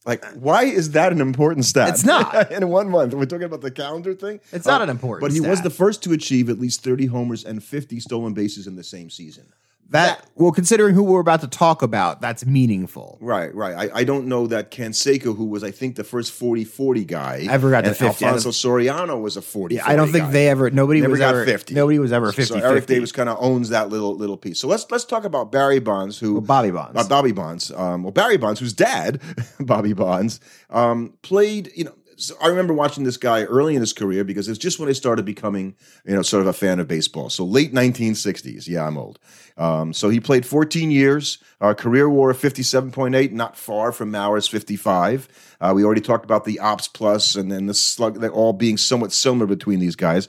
Like, 0.09 0.25
why 0.33 0.63
is 0.63 0.91
that 0.91 1.11
an 1.11 1.21
important 1.21 1.65
stat? 1.65 1.89
It's 1.89 2.03
not. 2.03 2.51
in 2.57 2.67
one 2.67 2.89
month. 2.89 3.13
We're 3.13 3.25
talking 3.25 3.43
about 3.43 3.61
the 3.61 3.69
calendar 3.69 4.15
thing. 4.15 4.39
It's 4.51 4.65
not 4.65 4.81
Uh, 4.81 4.85
an 4.85 4.89
important 4.89 5.21
But 5.21 5.31
he 5.33 5.39
was 5.39 5.61
the 5.61 5.69
first 5.69 6.01
to 6.03 6.13
achieve 6.13 6.49
at 6.49 6.59
least 6.59 6.83
30 6.83 7.05
homers 7.05 7.45
and 7.45 7.63
50 7.63 7.99
stolen 7.99 8.33
bases 8.33 8.65
in 8.65 8.75
the 8.75 8.83
same 8.83 9.11
season. 9.11 9.53
That 9.91 10.23
well, 10.35 10.51
considering 10.51 10.93
who 10.93 11.01
we're 11.01 11.19
about 11.19 11.41
to 11.41 11.47
talk 11.47 11.81
about, 11.81 12.21
that's 12.21 12.45
meaningful. 12.45 13.17
Right, 13.19 13.53
right. 13.55 13.89
I, 13.91 13.99
I 13.99 14.03
don't 14.03 14.27
know 14.27 14.45
that 14.45 14.69
Canseco, 14.69 15.35
who 15.35 15.45
was, 15.45 15.63
I 15.63 15.71
think, 15.71 15.95
the 15.95 16.03
first 16.03 16.31
40 16.31 16.63
40 16.63 17.05
guy, 17.05 17.47
Ever 17.49 17.71
got 17.71 17.85
to 17.85 17.95
50. 17.95 18.05
Alfonso 18.25 18.49
Soriano 18.51 19.19
was 19.19 19.35
a 19.35 19.41
40 19.41 19.75
Yeah, 19.75 19.83
I 19.87 19.95
don't 19.95 20.11
think 20.11 20.25
guy. 20.25 20.31
they 20.31 20.47
ever. 20.49 20.69
Nobody 20.69 21.01
Never 21.01 21.11
was 21.11 21.19
got 21.19 21.33
ever 21.33 21.45
50. 21.45 21.73
Nobody 21.73 21.97
was 21.97 22.13
ever 22.13 22.31
50. 22.31 22.59
So 22.59 22.63
Eric 22.63 22.85
Davis 22.85 23.11
kind 23.11 23.29
of 23.29 23.37
owns 23.39 23.69
that 23.69 23.89
little 23.89 24.15
little 24.15 24.37
piece. 24.37 24.59
So 24.59 24.67
let's 24.67 24.85
let's 24.91 25.05
talk 25.05 25.23
about 25.23 25.51
Barry 25.51 25.79
Bonds, 25.79 26.19
who 26.19 26.39
Bobby 26.41 26.69
Bonds. 26.69 26.95
uh, 26.95 27.07
Bobby 27.07 27.31
Bonds. 27.31 27.71
Um, 27.71 28.03
well, 28.03 28.11
Barry 28.11 28.37
Bonds, 28.37 28.59
whose 28.59 28.73
dad, 28.73 29.19
Bobby 29.59 29.93
Bonds, 29.93 30.39
um, 30.69 31.13
played. 31.23 31.71
You 31.75 31.85
know, 31.85 31.95
so 32.19 32.35
I 32.41 32.47
remember 32.47 32.73
watching 32.73 33.05
this 33.05 33.17
guy 33.17 33.43
early 33.43 33.75
in 33.75 33.81
his 33.81 33.93
career 33.93 34.23
because 34.23 34.49
it's 34.49 34.59
just 34.59 34.77
when 34.77 34.89
I 34.89 34.91
started 34.91 35.25
becoming, 35.25 35.75
you 36.05 36.15
know, 36.15 36.21
sort 36.21 36.41
of 36.41 36.47
a 36.47 36.53
fan 36.53 36.79
of 36.79 36.87
baseball. 36.87 37.29
So 37.29 37.45
late 37.45 37.73
1960s. 37.73 38.67
Yeah, 38.67 38.85
I'm 38.85 38.97
old. 38.97 39.19
Um, 39.57 39.93
so 39.93 40.09
he 40.09 40.19
played 40.19 40.45
14 40.45 40.91
years. 40.91 41.37
Uh, 41.61 41.73
career 41.73 42.09
WAR 42.09 42.31
of 42.31 42.37
57.8, 42.37 43.31
not 43.31 43.57
far 43.57 43.91
from 43.91 44.11
Mauer's 44.11 44.47
55. 44.47 45.27
Uh, 45.61 45.73
we 45.75 45.83
already 45.83 46.01
talked 46.01 46.25
about 46.25 46.45
the 46.45 46.59
ops 46.59 46.87
plus 46.87 47.35
and 47.35 47.51
then 47.51 47.65
the 47.67 47.73
slug, 47.73 48.19
they're 48.19 48.31
all 48.31 48.53
being 48.53 48.77
somewhat 48.77 49.11
similar 49.11 49.45
between 49.45 49.79
these 49.79 49.95
guys 49.95 50.27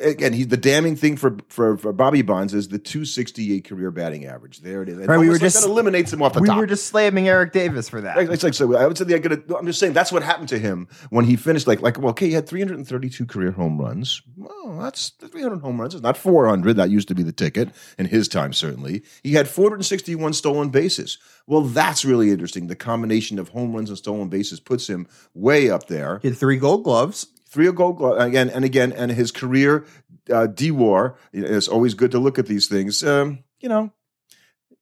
again, 0.00 0.32
he's 0.32 0.48
the 0.48 0.56
damning 0.56 0.96
thing 0.96 1.16
for, 1.16 1.36
for 1.48 1.76
for 1.76 1.92
Bobby 1.92 2.22
Bonds 2.22 2.54
is 2.54 2.68
the 2.68 2.78
268 2.78 3.64
career 3.64 3.90
batting 3.90 4.26
average. 4.26 4.60
There 4.60 4.82
it 4.82 4.88
is. 4.88 4.98
And 4.98 5.08
Right, 5.08 5.18
we 5.18 5.26
were 5.26 5.34
like 5.34 5.42
just- 5.42 5.60
that 5.60 5.68
eliminates 5.68 6.12
him 6.12 6.22
off 6.22 6.32
the 6.32 6.40
we 6.40 6.48
top. 6.48 6.56
We 6.56 6.60
were 6.62 6.66
just 6.66 6.86
slamming 6.86 7.28
Eric 7.28 7.52
Davis 7.52 7.88
for 7.88 8.00
that. 8.00 8.18
It's 8.18 8.42
like 8.42 8.54
so. 8.54 8.76
I 8.76 8.86
would 8.86 8.96
say 8.96 9.04
the, 9.04 9.14
I 9.14 9.18
gotta, 9.18 9.42
I'm 9.56 9.66
just 9.66 9.78
saying 9.78 9.92
that's 9.92 10.12
what 10.12 10.22
happened 10.22 10.48
to 10.50 10.58
him 10.58 10.88
when 11.10 11.24
he 11.24 11.36
finished. 11.36 11.66
Like 11.66 11.80
like 11.82 11.98
well, 11.98 12.10
okay, 12.10 12.26
he 12.28 12.32
had 12.32 12.48
332 12.48 13.26
career 13.26 13.52
home 13.52 13.80
runs. 13.80 14.22
Well, 14.36 14.78
that's 14.80 15.10
300 15.10 15.60
home 15.60 15.80
runs. 15.80 15.94
It's 15.94 16.02
not 16.02 16.16
400. 16.16 16.76
That 16.76 16.90
used 16.90 17.08
to 17.08 17.14
be 17.14 17.22
the 17.22 17.32
ticket 17.32 17.70
in 17.98 18.06
his 18.06 18.28
time. 18.28 18.52
Certainly, 18.52 19.02
he 19.22 19.34
had 19.34 19.48
461 19.48 20.32
stolen 20.32 20.70
bases. 20.70 21.18
Well, 21.46 21.62
that's 21.62 22.04
really 22.04 22.30
interesting. 22.30 22.68
The 22.68 22.76
combination 22.76 23.38
of 23.38 23.48
home 23.50 23.74
runs 23.74 23.88
and 23.88 23.98
stolen 23.98 24.28
bases 24.28 24.60
puts 24.60 24.86
him 24.88 25.08
way 25.34 25.68
up 25.70 25.88
there 25.88 26.20
He 26.22 26.28
had 26.28 26.36
three 26.36 26.56
Gold 26.56 26.84
Gloves. 26.84 27.26
Three 27.52 27.70
gold 27.70 27.98
glove 27.98 28.18
again 28.18 28.48
and 28.48 28.64
again 28.64 28.92
and 28.92 29.12
his 29.12 29.30
career 29.30 29.84
uh, 30.32 30.46
d-war 30.46 31.16
it's 31.32 31.68
always 31.68 31.94
good 31.94 32.10
to 32.10 32.18
look 32.18 32.38
at 32.38 32.46
these 32.46 32.66
things 32.66 33.04
um, 33.04 33.44
you 33.60 33.68
know 33.68 33.92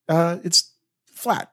uh, 0.08 0.38
it's 0.44 0.72
flat 1.06 1.50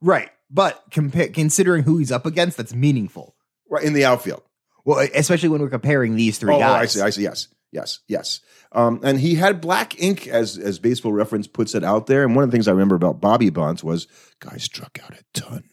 Right, 0.00 0.28
but 0.50 0.90
compa- 0.90 1.32
considering 1.32 1.84
who 1.84 1.96
he's 1.96 2.12
up 2.12 2.26
against, 2.26 2.58
that's 2.58 2.74
meaningful. 2.74 3.34
right 3.70 3.82
in 3.82 3.94
the 3.94 4.04
outfield 4.04 4.42
Well, 4.84 5.06
especially 5.14 5.48
when 5.48 5.62
we're 5.62 5.70
comparing 5.70 6.14
these 6.14 6.36
three 6.38 6.52
oh, 6.52 6.56
oh, 6.56 6.60
guys. 6.60 6.82
i 6.82 6.86
see 6.86 7.00
i 7.02 7.10
see 7.10 7.22
yes 7.22 7.48
yes 7.72 8.00
yes 8.06 8.40
um, 8.72 9.00
and 9.02 9.18
he 9.18 9.34
had 9.36 9.60
black 9.60 10.00
ink 10.00 10.26
as 10.28 10.58
as 10.58 10.78
baseball 10.78 11.12
reference 11.12 11.46
puts 11.46 11.74
it 11.74 11.82
out 11.84 12.06
there 12.06 12.22
and 12.22 12.34
one 12.36 12.44
of 12.44 12.50
the 12.50 12.54
things 12.54 12.68
i 12.68 12.72
remember 12.72 12.94
about 12.94 13.20
bobby 13.20 13.50
bonds 13.50 13.82
was 13.82 14.06
guys 14.40 14.62
struck 14.62 14.98
out 15.02 15.12
a 15.18 15.24
ton 15.32 15.64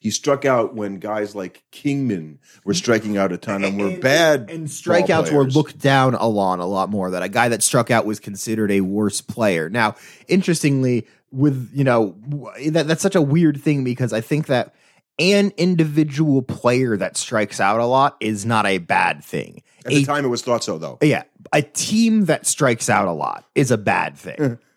he 0.00 0.10
struck 0.10 0.44
out 0.44 0.74
when 0.74 0.98
guys 0.98 1.34
like 1.34 1.64
Kingman 1.72 2.38
were 2.64 2.72
mm-hmm. 2.72 2.78
striking 2.78 3.16
out 3.16 3.32
a 3.32 3.38
ton 3.38 3.64
and 3.64 3.80
were 3.80 3.96
bad. 3.98 4.50
And 4.50 4.66
strikeouts 4.66 5.32
were 5.32 5.44
looked 5.44 5.78
down 5.78 6.14
a 6.14 6.26
lot, 6.26 6.60
a 6.60 6.64
lot 6.64 6.90
more. 6.90 7.10
That 7.10 7.22
a 7.22 7.28
guy 7.28 7.48
that 7.48 7.62
struck 7.62 7.90
out 7.90 8.06
was 8.06 8.20
considered 8.20 8.70
a 8.70 8.80
worse 8.80 9.20
player. 9.20 9.68
Now, 9.68 9.96
interestingly, 10.28 11.06
with 11.30 11.70
you 11.74 11.84
know 11.84 12.16
that 12.70 12.86
that's 12.86 13.02
such 13.02 13.14
a 13.14 13.22
weird 13.22 13.60
thing 13.60 13.84
because 13.84 14.12
I 14.12 14.20
think 14.20 14.46
that 14.46 14.74
an 15.18 15.52
individual 15.56 16.42
player 16.42 16.96
that 16.96 17.16
strikes 17.16 17.60
out 17.60 17.80
a 17.80 17.86
lot 17.86 18.16
is 18.20 18.46
not 18.46 18.66
a 18.66 18.78
bad 18.78 19.24
thing. 19.24 19.62
At 19.84 19.92
A 19.92 19.94
the 19.96 20.04
time, 20.04 20.24
it 20.24 20.28
was 20.28 20.42
thought 20.42 20.62
so, 20.62 20.78
though. 20.78 20.98
yeah, 21.02 21.24
a 21.52 21.62
team 21.62 22.26
that 22.26 22.46
strikes 22.46 22.88
out 22.88 23.08
a 23.08 23.12
lot 23.12 23.44
is 23.54 23.70
a 23.70 23.78
bad 23.78 24.16
thing. 24.16 24.58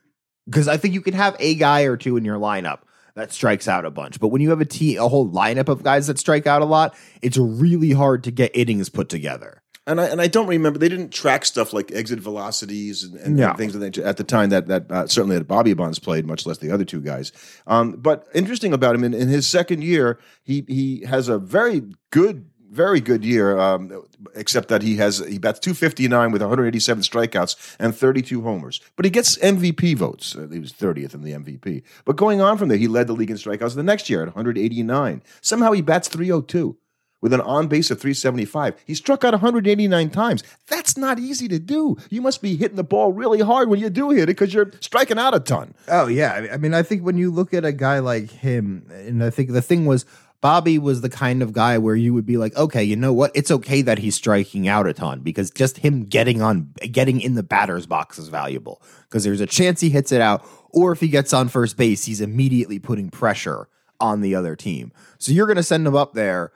Because 0.47 0.67
I 0.67 0.75
think 0.75 0.95
you 0.95 1.01
can 1.01 1.13
have 1.13 1.35
a 1.39 1.53
guy 1.53 1.83
or 1.83 1.95
two 1.95 2.17
in 2.17 2.25
your 2.25 2.37
lineup 2.37 2.79
that 3.15 3.31
strikes 3.31 3.67
out 3.67 3.85
a 3.85 3.91
bunch, 3.91 4.19
but 4.19 4.29
when 4.29 4.41
you 4.41 4.49
have 4.49 4.61
a 4.61 4.65
team, 4.65 4.99
a 4.99 5.07
whole 5.07 5.29
lineup 5.29 5.67
of 5.69 5.83
guys 5.83 6.07
that 6.07 6.17
strike 6.19 6.47
out 6.47 6.61
a 6.61 6.65
lot, 6.65 6.95
it's 7.21 7.37
really 7.37 7.91
hard 7.91 8.23
to 8.25 8.31
get 8.31 8.51
innings 8.55 8.89
put 8.89 9.09
together. 9.09 9.61
And 9.87 9.99
I 9.99 10.05
and 10.05 10.21
I 10.21 10.27
don't 10.27 10.45
remember 10.47 10.77
they 10.77 10.89
didn't 10.89 11.09
track 11.09 11.43
stuff 11.43 11.73
like 11.73 11.91
exit 11.91 12.19
velocities 12.19 13.03
and, 13.03 13.15
and, 13.19 13.35
No. 13.35 13.49
and 13.49 13.57
things 13.57 13.73
that 13.73 13.97
at 13.97 14.17
the 14.17 14.23
time 14.23 14.49
that 14.51 14.67
that 14.67 14.91
uh, 14.91 15.07
certainly 15.07 15.37
that 15.39 15.47
Bobby 15.47 15.73
Bonds 15.73 15.97
played, 15.97 16.27
much 16.27 16.45
less 16.45 16.59
the 16.59 16.69
other 16.71 16.85
two 16.85 17.01
guys. 17.01 17.31
Um, 17.65 17.93
but 17.93 18.27
interesting 18.35 18.73
about 18.73 18.93
him 18.93 19.03
in, 19.03 19.15
in 19.15 19.27
his 19.27 19.47
second 19.47 19.83
year, 19.83 20.19
he 20.43 20.63
he 20.67 21.03
has 21.07 21.27
a 21.29 21.39
very 21.39 21.81
good. 22.11 22.45
Very 22.71 23.01
good 23.01 23.25
year, 23.25 23.57
um, 23.59 24.03
except 24.33 24.69
that 24.69 24.81
he 24.81 24.95
has 24.95 25.17
he 25.27 25.37
bats 25.37 25.59
259 25.59 26.31
with 26.31 26.41
187 26.41 27.03
strikeouts 27.03 27.75
and 27.79 27.93
32 27.93 28.41
homers. 28.43 28.79
But 28.95 29.03
he 29.03 29.11
gets 29.11 29.37
MVP 29.39 29.97
votes. 29.97 30.37
Uh, 30.37 30.47
he 30.49 30.59
was 30.59 30.71
30th 30.71 31.13
in 31.13 31.21
the 31.23 31.33
MVP. 31.33 31.83
But 32.05 32.15
going 32.15 32.39
on 32.39 32.57
from 32.57 32.69
there, 32.69 32.77
he 32.77 32.87
led 32.87 33.07
the 33.07 33.13
league 33.13 33.29
in 33.29 33.35
strikeouts 33.35 33.75
the 33.75 33.83
next 33.83 34.09
year 34.09 34.21
at 34.21 34.27
189. 34.27 35.21
Somehow 35.41 35.73
he 35.73 35.81
bats 35.81 36.07
302 36.07 36.77
with 37.21 37.33
an 37.33 37.41
on 37.41 37.67
base 37.67 37.91
of 37.91 37.99
375. 37.99 38.75
He 38.87 38.95
struck 38.95 39.25
out 39.25 39.33
189 39.33 40.09
times. 40.09 40.41
That's 40.67 40.95
not 40.97 41.19
easy 41.19 41.49
to 41.49 41.59
do. 41.59 41.97
You 42.09 42.21
must 42.21 42.41
be 42.41 42.55
hitting 42.55 42.77
the 42.77 42.83
ball 42.85 43.11
really 43.11 43.41
hard 43.41 43.67
when 43.69 43.81
you 43.81 43.89
do 43.89 44.11
hit 44.11 44.23
it 44.23 44.27
because 44.27 44.53
you're 44.53 44.71
striking 44.79 45.19
out 45.19 45.35
a 45.35 45.41
ton. 45.41 45.75
Oh 45.89 46.07
yeah, 46.07 46.33
I- 46.33 46.53
I 46.53 46.57
mean, 46.57 46.73
I 46.73 46.83
think 46.83 47.03
when 47.03 47.17
you 47.17 47.31
look 47.31 47.53
at 47.53 47.65
a 47.65 47.73
guy 47.73 47.99
like 47.99 48.31
him, 48.31 48.85
and 48.91 49.21
I 49.23 49.29
think 49.29 49.51
the 49.51 49.61
thing 49.61 49.85
was 49.85 50.05
Bobby 50.41 50.79
was 50.79 51.01
the 51.01 51.09
kind 51.09 51.43
of 51.43 51.53
guy 51.53 51.77
where 51.77 51.95
you 51.95 52.13
would 52.13 52.25
be 52.25 52.37
like, 52.37 52.55
okay, 52.57 52.83
you 52.83 52.95
know 52.95 53.13
what? 53.13 53.31
It's 53.35 53.51
okay 53.51 53.83
that 53.83 53.99
he's 53.99 54.15
striking 54.15 54.67
out 54.67 54.87
a 54.87 54.93
ton 54.93 55.21
because 55.21 55.51
just 55.51 55.77
him 55.77 56.03
getting 56.05 56.41
on, 56.41 56.73
getting 56.91 57.21
in 57.21 57.35
the 57.35 57.43
batter's 57.43 57.85
box 57.85 58.17
is 58.17 58.27
valuable 58.27 58.81
because 59.03 59.23
there's 59.23 59.39
a 59.39 59.45
chance 59.45 59.81
he 59.81 59.91
hits 59.91 60.11
it 60.11 60.19
out, 60.19 60.43
or 60.71 60.91
if 60.91 60.99
he 60.99 61.07
gets 61.07 61.31
on 61.31 61.47
first 61.47 61.77
base, 61.77 62.05
he's 62.05 62.21
immediately 62.21 62.79
putting 62.79 63.11
pressure 63.11 63.67
on 63.99 64.21
the 64.21 64.33
other 64.33 64.55
team. 64.55 64.91
So 65.19 65.31
you're 65.31 65.45
going 65.45 65.57
to 65.57 65.63
send 65.63 65.85
him 65.85 65.95
up 65.95 66.13
there, 66.13 66.51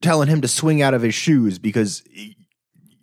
telling 0.00 0.28
him 0.28 0.40
to 0.42 0.48
swing 0.48 0.80
out 0.80 0.94
of 0.94 1.02
his 1.02 1.14
shoes 1.14 1.58
because. 1.58 2.02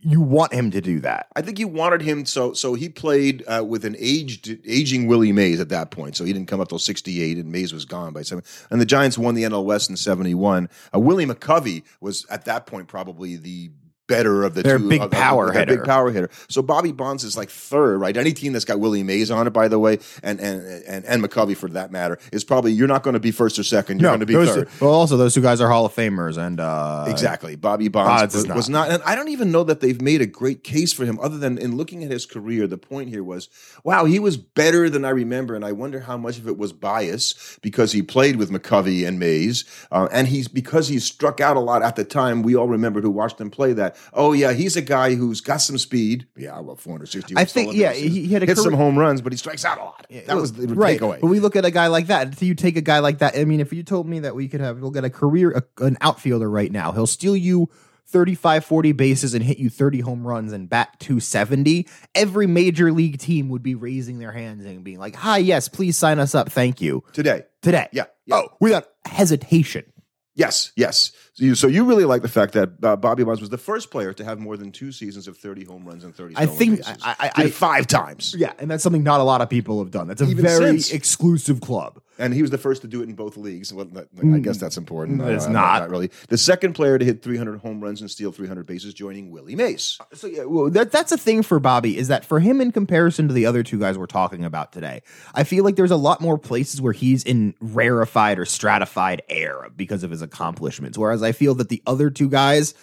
You 0.08 0.22
want 0.22 0.54
him 0.54 0.70
to 0.70 0.82
do 0.82 1.00
that. 1.00 1.28
I 1.36 1.42
think 1.42 1.58
you 1.58 1.68
wanted 1.68 2.02
him 2.02 2.26
so 2.26 2.54
so 2.54 2.76
he 2.76 2.90
played 2.90 3.44
uh, 3.48 3.66
with 3.68 3.86
an 3.86 3.96
aged 3.98 4.60
aging 4.66 5.08
Willie 5.08 5.32
Mays 5.32 5.60
at 5.60 5.70
that 5.70 5.90
point. 5.90 6.16
So 6.16 6.24
he 6.24 6.32
didn't 6.32 6.48
come 6.48 6.62
up 6.62 6.70
till 6.70 6.80
sixty 6.80 7.24
eight, 7.24 7.38
and 7.38 7.52
Mays 7.52 7.74
was 7.74 7.86
gone 7.86 8.14
by 8.14 8.22
seven. 8.22 8.44
And 8.70 8.80
the 8.80 8.86
Giants 8.86 9.18
won 9.18 9.34
the 9.34 9.44
NL 9.44 9.66
West 9.66 9.90
in 9.90 9.98
seventy 9.98 10.36
one. 10.36 10.70
Uh, 10.94 11.00
Willie 11.00 11.26
McCovey 11.26 11.84
was 12.02 12.26
at 12.30 12.46
that 12.46 12.68
point 12.68 12.88
probably 12.88 13.36
the 13.36 13.72
better 14.08 14.44
of 14.44 14.54
the 14.54 14.64
Their 14.64 14.78
two. 14.78 14.90
big 14.90 15.02
of- 15.02 15.06
of- 15.06 15.12
power 15.12 15.52
their 15.52 15.62
hitter. 15.62 15.76
Big 15.78 15.86
power 15.86 16.12
hitter. 16.12 16.30
So 16.50 16.62
Bobby 16.62 16.92
Bonds 16.92 17.24
is 17.24 17.36
like 17.38 17.50
third, 17.50 17.98
right? 18.00 18.16
Any 18.16 18.34
team 18.34 18.54
that's 18.54 18.66
got 18.66 18.80
Willie 18.80 19.04
Mays 19.04 19.32
on 19.32 19.48
it, 19.48 19.52
by 19.52 19.68
the 19.68 19.80
way, 19.80 20.00
and 20.24 20.40
and 20.40 20.62
and, 20.88 21.06
and 21.06 21.24
McCovey 21.24 21.56
for 21.58 21.70
that 21.70 21.92
matter, 21.92 22.18
is 22.32 22.44
probably 22.44 22.72
you're 22.74 22.88
not 22.88 23.04
going 23.04 23.14
to 23.16 23.20
be 23.20 23.32
first 23.32 23.58
or 23.60 23.64
second. 23.64 24.00
You're 24.02 24.12
going 24.12 24.20
to 24.20 24.26
be 24.26 24.34
those, 24.34 24.50
third. 24.54 24.70
Well, 24.80 24.92
also 24.92 25.18
those 25.18 25.34
two 25.34 25.42
guys 25.42 25.62
are 25.62 25.70
Hall 25.70 25.86
of 25.86 25.94
Famers, 25.96 26.38
and 26.38 26.60
uh, 26.60 27.06
Exactly. 27.08 27.56
Bobby 27.56 27.88
Bonds 27.88 28.22
Bonds 28.22 28.36
was, 28.36 28.46
not. 28.46 28.58
was 28.58 28.70
not. 28.70 28.90
And 28.92 29.04
I 29.04 29.16
don't 29.16 29.30
even 29.30 29.52
know 29.52 29.64
that 29.64 29.80
they've 29.80 30.02
made 30.02 30.22
a 30.22 30.26
great 30.26 30.64
case 30.64 30.94
for 30.94 31.06
him 31.06 31.20
other 31.20 31.38
than 31.38 31.58
in 31.58 31.76
looking 31.78 32.04
at 32.04 32.12
his 32.12 32.26
career. 32.26 32.68
The 32.68 32.78
point 32.78 33.10
here 33.10 33.24
was, 33.24 33.50
wow, 33.84 34.06
he 34.06 34.20
was 34.20 34.38
better 34.38 34.90
than 34.90 35.06
I 35.06 35.10
remember. 35.10 35.56
And 35.56 35.66
I 35.66 35.72
wonder 35.72 36.02
how 36.02 36.18
much 36.18 36.38
of 36.38 36.48
it 36.48 36.58
was 36.58 36.74
bias 36.74 37.58
because 37.62 37.92
he 37.92 38.02
played 38.02 38.36
with 38.36 38.52
McCovey 38.52 39.08
and 39.08 39.20
Mays. 39.20 39.66
Uh, 39.92 40.08
and 40.12 40.28
he's 40.28 40.48
because 40.48 40.88
he 40.88 41.00
struck 41.00 41.40
out 41.40 41.58
a 41.58 41.60
lot 41.60 41.82
at 41.82 41.96
the 41.96 42.04
time. 42.04 42.44
We 42.44 42.56
all 42.56 42.68
remembered 42.68 43.04
who 43.04 43.10
watched 43.12 43.40
him 43.42 43.50
play 43.50 43.74
that. 43.74 43.95
Oh, 44.14 44.34
yeah, 44.34 44.54
he's 44.54 44.76
a 44.76 44.82
guy 44.82 45.16
who's 45.16 45.42
got 45.42 45.58
some 45.58 45.78
speed. 45.78 46.28
Yeah, 46.36 46.60
well, 46.60 46.76
460. 46.76 47.36
I 47.38 47.46
think, 47.46 47.74
yeah, 47.74 47.92
bases. 47.92 48.14
he 48.14 48.28
had 48.28 48.44
a 48.44 48.46
hit 48.46 48.58
some 48.58 48.74
home 48.74 48.98
runs, 48.98 49.22
but 49.22 49.32
he 49.34 49.38
strikes 49.38 49.66
out 49.66 49.78
a 49.78 49.84
lot. 49.84 50.06
That 50.28 50.36
was 50.36 50.54
the 50.54 50.68
right. 50.68 51.00
takeaway. 51.00 51.22
But 51.22 51.28
we 51.28 51.40
look 51.40 51.56
at 51.56 51.66
a 51.66 51.72
guy 51.72 51.88
like 51.88 52.08
that. 52.08 52.42
You 52.42 52.56
take 52.56 52.78
a 52.78 52.82
guy 52.82 53.00
like 53.00 53.20
that. 53.20 53.38
I 53.38 53.46
mean, 53.46 53.60
if 53.60 53.74
you 53.74 53.84
told 53.84 54.08
me 54.08 54.20
that 54.20 54.36
we 54.36 54.48
could 54.48 54.62
have, 54.62 54.80
we'll 54.80 54.92
get 54.92 55.04
a 55.04 55.10
career, 55.10 55.52
a, 55.52 55.84
an 55.84 55.98
outfielder 56.02 56.50
right 56.50 56.72
now, 56.72 56.92
he'll 56.92 57.08
steal 57.08 57.36
you 57.36 57.70
35, 58.08 58.64
40 58.64 58.92
bases 58.92 59.34
and 59.34 59.44
hit 59.44 59.58
you 59.58 59.70
30 59.70 60.02
home 60.02 60.26
runs 60.26 60.54
and 60.54 60.70
bat 60.70 61.00
270. 61.00 61.88
Every 62.14 62.48
major 62.48 62.92
league 62.92 63.18
team 63.18 63.50
would 63.50 63.64
be 63.64 63.76
raising 63.76 64.20
their 64.20 64.32
hands 64.32 64.66
and 64.66 64.84
being 64.84 65.00
like, 65.00 65.16
hi, 65.16 65.38
yes, 65.38 65.68
please 65.68 65.98
sign 65.98 66.20
us 66.20 66.36
up. 66.36 66.52
Thank 66.52 66.82
you. 66.82 67.04
Today. 67.14 67.44
Today. 67.62 67.88
Yeah. 67.92 68.06
yeah. 68.26 68.36
Oh, 68.36 68.50
without 68.60 68.88
hesitation. 69.06 69.86
Yes, 70.36 70.72
yes. 70.76 71.12
So 71.34 71.46
you, 71.46 71.56
so 71.56 71.68
you 71.68 71.86
really 71.86 72.04
like 72.04 72.22
the 72.22 72.28
fact 72.28 72.54
that 72.54 72.72
uh, 72.84 72.96
Bobby 72.98 73.24
Bonds 73.24 73.40
was 73.40 73.50
the 73.50 73.58
first 73.58 73.90
player 73.90 74.12
to 74.14 74.24
have 74.26 74.38
more 74.38 74.58
than 74.58 74.72
two 74.72 74.92
seasons 74.92 75.28
of 75.30 75.38
30 75.38 75.64
home 75.64 75.86
runs 75.86 76.04
and 76.04 76.14
30 76.14 76.36
I 76.38 76.46
think-. 76.46 76.82
I- 76.86 77.16
I- 77.20 77.32
I- 77.44 77.50
five 77.50 77.88
times. 77.88 78.36
Yeah. 78.38 78.52
And 78.60 78.70
that's 78.70 78.84
something 78.84 79.04
not 79.04 79.22
a 79.22 79.24
lot 79.24 79.40
of 79.42 79.50
people 79.50 79.80
have 79.80 79.92
done. 79.92 80.08
That's 80.08 80.22
a 80.22 80.26
Even 80.26 80.44
very 80.44 80.80
since. 80.80 80.92
exclusive 80.92 81.62
club. 81.62 82.02
And 82.18 82.34
he 82.34 82.42
was 82.42 82.50
the 82.52 82.58
first 82.58 82.82
to 82.84 82.88
do 82.88 83.02
it 83.02 83.10
in 83.10 83.16
both 83.16 83.36
leagues. 83.36 83.74
Well, 83.74 83.86
that- 83.94 84.08
I 84.34 84.40
guess 84.40 84.58
that's 84.58 84.78
important. 84.78 85.18
No, 85.20 85.28
it's 85.28 85.46
Uh, 85.48 85.52
not. 85.52 85.90
really. 85.90 86.10
The 86.30 86.38
second 86.38 86.74
player 86.74 86.98
to 86.98 87.04
hit 87.04 87.22
300 87.22 87.60
home 87.60 87.82
runs 87.82 88.00
and 88.02 88.10
steal 88.10 88.32
300 88.32 88.66
bases, 88.66 88.94
joining 88.94 89.32
Willie 89.32 89.56
Mays. 89.56 89.98
So 90.14 90.28
yeah, 90.28 90.46
well, 90.46 90.70
that 90.70 90.92
that's 90.92 91.12
a 91.12 91.18
thing 91.18 91.44
for 91.44 91.60
Bobby 91.60 91.98
is 91.98 92.08
that 92.08 92.24
for 92.26 92.40
him 92.40 92.62
in 92.62 92.72
comparison 92.72 93.28
to 93.28 93.34
the 93.34 93.46
other 93.46 93.64
two 93.64 93.80
guys 93.80 93.98
we're 93.98 94.06
talking 94.06 94.46
about 94.46 94.72
today, 94.72 95.02
I 95.34 95.44
feel 95.44 95.64
like 95.64 95.76
there's 95.76 95.92
a 95.92 95.96
lot 95.98 96.22
more 96.22 96.38
places 96.38 96.82
where 96.82 96.94
he's 96.94 97.24
in 97.24 97.54
rarefied 97.60 98.40
or 98.40 98.46
stratified 98.46 99.22
air 99.30 99.68
because 99.76 100.04
of 100.04 100.12
his 100.12 100.22
accomplishments, 100.22 100.98
whereas 100.98 101.22
I 101.22 101.32
feel 101.34 101.56
that 101.56 101.70
the 101.70 101.82
other 101.86 102.10
two 102.10 102.30
guys 102.30 102.74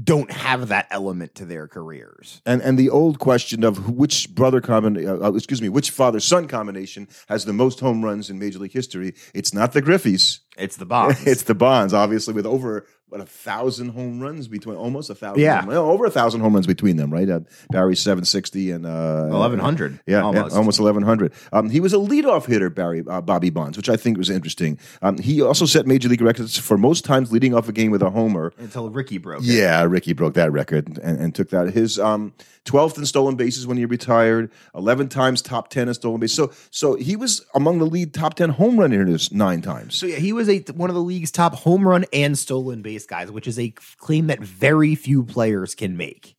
don't 0.00 0.30
have 0.30 0.68
that 0.68 0.86
element 0.90 1.34
to 1.34 1.44
their 1.44 1.68
careers. 1.68 2.40
And 2.46 2.62
and 2.62 2.78
the 2.78 2.90
old 2.90 3.18
question 3.18 3.62
of 3.64 3.90
which 3.90 4.34
brother 4.34 4.60
combination, 4.60 5.08
uh, 5.08 5.28
uh, 5.28 5.34
excuse 5.34 5.60
me, 5.60 5.68
which 5.68 5.90
father 5.90 6.20
son 6.20 6.48
combination 6.48 7.08
has 7.28 7.44
the 7.44 7.52
most 7.52 7.80
home 7.80 8.04
runs 8.04 8.30
in 8.30 8.38
Major 8.38 8.58
League 8.58 8.72
history? 8.72 9.14
It's 9.34 9.52
not 9.52 9.72
the 9.72 9.82
Griffeys. 9.82 10.40
It's 10.56 10.76
the 10.76 10.86
Bonds. 10.86 11.22
it's 11.26 11.42
the 11.42 11.54
Bonds, 11.54 11.92
obviously, 11.92 12.34
with 12.34 12.46
over 12.46 12.86
what 13.12 13.20
a 13.20 13.26
thousand 13.26 13.90
home 13.90 14.20
runs 14.20 14.48
between, 14.48 14.74
almost 14.76 15.10
a 15.10 15.14
thousand. 15.14 15.42
Yeah. 15.42 15.60
home- 15.60 15.70
over 15.74 16.06
a 16.06 16.10
thousand 16.10 16.40
home 16.40 16.54
runs 16.54 16.66
between 16.66 16.96
them, 16.96 17.12
right? 17.12 17.28
Uh, 17.28 17.40
Barry 17.70 17.94
seven 17.94 18.24
sixty 18.24 18.70
and 18.70 18.86
uh, 18.86 19.28
eleven 19.30 19.58
hundred. 19.58 20.00
Yeah, 20.06 20.22
almost. 20.22 20.38
almost, 20.38 20.56
almost 20.56 20.80
eleven 20.80 21.02
hundred. 21.02 21.32
Um, 21.52 21.68
he 21.70 21.78
was 21.78 21.92
a 21.92 21.98
leadoff 21.98 22.46
hitter, 22.46 22.70
Barry 22.70 23.04
uh, 23.06 23.20
Bobby 23.20 23.50
Bonds, 23.50 23.76
which 23.76 23.88
I 23.90 23.96
think 23.96 24.16
was 24.16 24.30
interesting. 24.30 24.78
Um, 25.02 25.18
he 25.18 25.42
also 25.42 25.66
set 25.66 25.86
major 25.86 26.08
league 26.08 26.22
records 26.22 26.58
for 26.58 26.78
most 26.78 27.04
times 27.04 27.30
leading 27.30 27.54
off 27.54 27.68
a 27.68 27.72
game 27.72 27.90
with 27.90 28.02
a 28.02 28.10
homer. 28.10 28.52
until 28.58 28.88
Ricky 28.90 29.18
broke. 29.18 29.42
it. 29.42 29.46
Yeah, 29.46 29.82
Ricky 29.82 30.14
broke 30.14 30.34
that 30.34 30.50
record 30.50 30.98
and, 31.02 31.20
and 31.20 31.34
took 31.34 31.50
that. 31.50 31.70
His 31.74 31.98
um, 31.98 32.32
12th 32.64 32.98
in 32.98 33.06
stolen 33.06 33.34
bases 33.34 33.66
when 33.66 33.76
he 33.76 33.84
retired, 33.84 34.50
11 34.74 35.08
times 35.08 35.42
top 35.42 35.68
10 35.68 35.88
in 35.88 35.94
stolen 35.94 36.20
bases. 36.20 36.36
So 36.36 36.52
so 36.70 36.94
he 36.94 37.16
was 37.16 37.44
among 37.54 37.78
the 37.78 37.86
lead 37.86 38.14
top 38.14 38.34
10 38.34 38.50
home 38.50 38.78
run 38.78 38.92
hitters 38.92 39.32
nine 39.32 39.62
times. 39.62 39.96
So 39.96 40.06
yeah, 40.06 40.16
he 40.16 40.32
was 40.32 40.48
a 40.48 40.60
one 40.72 40.90
of 40.90 40.94
the 40.94 41.02
league's 41.02 41.30
top 41.30 41.54
home 41.54 41.86
run 41.86 42.04
and 42.12 42.38
stolen 42.38 42.82
base 42.82 43.06
guys, 43.06 43.30
which 43.30 43.46
is 43.46 43.58
a 43.58 43.70
claim 43.98 44.28
that 44.28 44.40
very 44.40 44.94
few 44.94 45.24
players 45.24 45.74
can 45.74 45.96
make. 45.96 46.36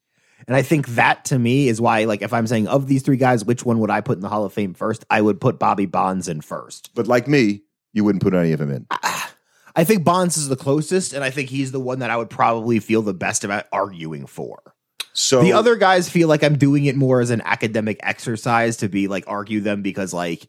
And 0.47 0.55
I 0.55 0.61
think 0.61 0.87
that 0.89 1.25
to 1.25 1.39
me 1.39 1.67
is 1.69 1.79
why, 1.79 2.03
like, 2.03 2.21
if 2.21 2.33
I'm 2.33 2.47
saying 2.47 2.67
of 2.67 2.87
these 2.87 3.01
three 3.01 3.17
guys, 3.17 3.45
which 3.45 3.65
one 3.65 3.79
would 3.79 3.89
I 3.89 4.01
put 4.01 4.17
in 4.17 4.21
the 4.21 4.29
Hall 4.29 4.43
of 4.43 4.53
Fame 4.53 4.73
first? 4.73 5.05
I 5.09 5.21
would 5.21 5.39
put 5.39 5.57
Bobby 5.59 5.85
Bonds 5.85 6.27
in 6.27 6.41
first. 6.41 6.89
But 6.93 7.07
like 7.07 7.27
me, 7.27 7.61
you 7.93 8.03
wouldn't 8.03 8.23
put 8.23 8.33
any 8.33 8.51
of 8.51 8.59
them 8.59 8.71
in. 8.71 8.85
Ah, 8.91 9.33
I 9.75 9.83
think 9.83 10.03
Bonds 10.03 10.37
is 10.37 10.49
the 10.49 10.55
closest, 10.55 11.13
and 11.13 11.23
I 11.23 11.29
think 11.29 11.49
he's 11.49 11.71
the 11.71 11.79
one 11.79 11.99
that 11.99 12.09
I 12.09 12.17
would 12.17 12.29
probably 12.29 12.79
feel 12.79 13.01
the 13.01 13.13
best 13.13 13.43
about 13.43 13.65
arguing 13.71 14.25
for. 14.25 14.73
So 15.13 15.41
The 15.41 15.53
other 15.53 15.75
guys 15.75 16.09
feel 16.09 16.27
like 16.27 16.43
I'm 16.43 16.57
doing 16.57 16.85
it 16.85 16.95
more 16.95 17.21
as 17.21 17.29
an 17.29 17.41
academic 17.45 17.99
exercise 18.01 18.77
to 18.77 18.89
be 18.89 19.07
like 19.07 19.25
argue 19.27 19.61
them 19.61 19.81
because 19.81 20.13
like 20.13 20.47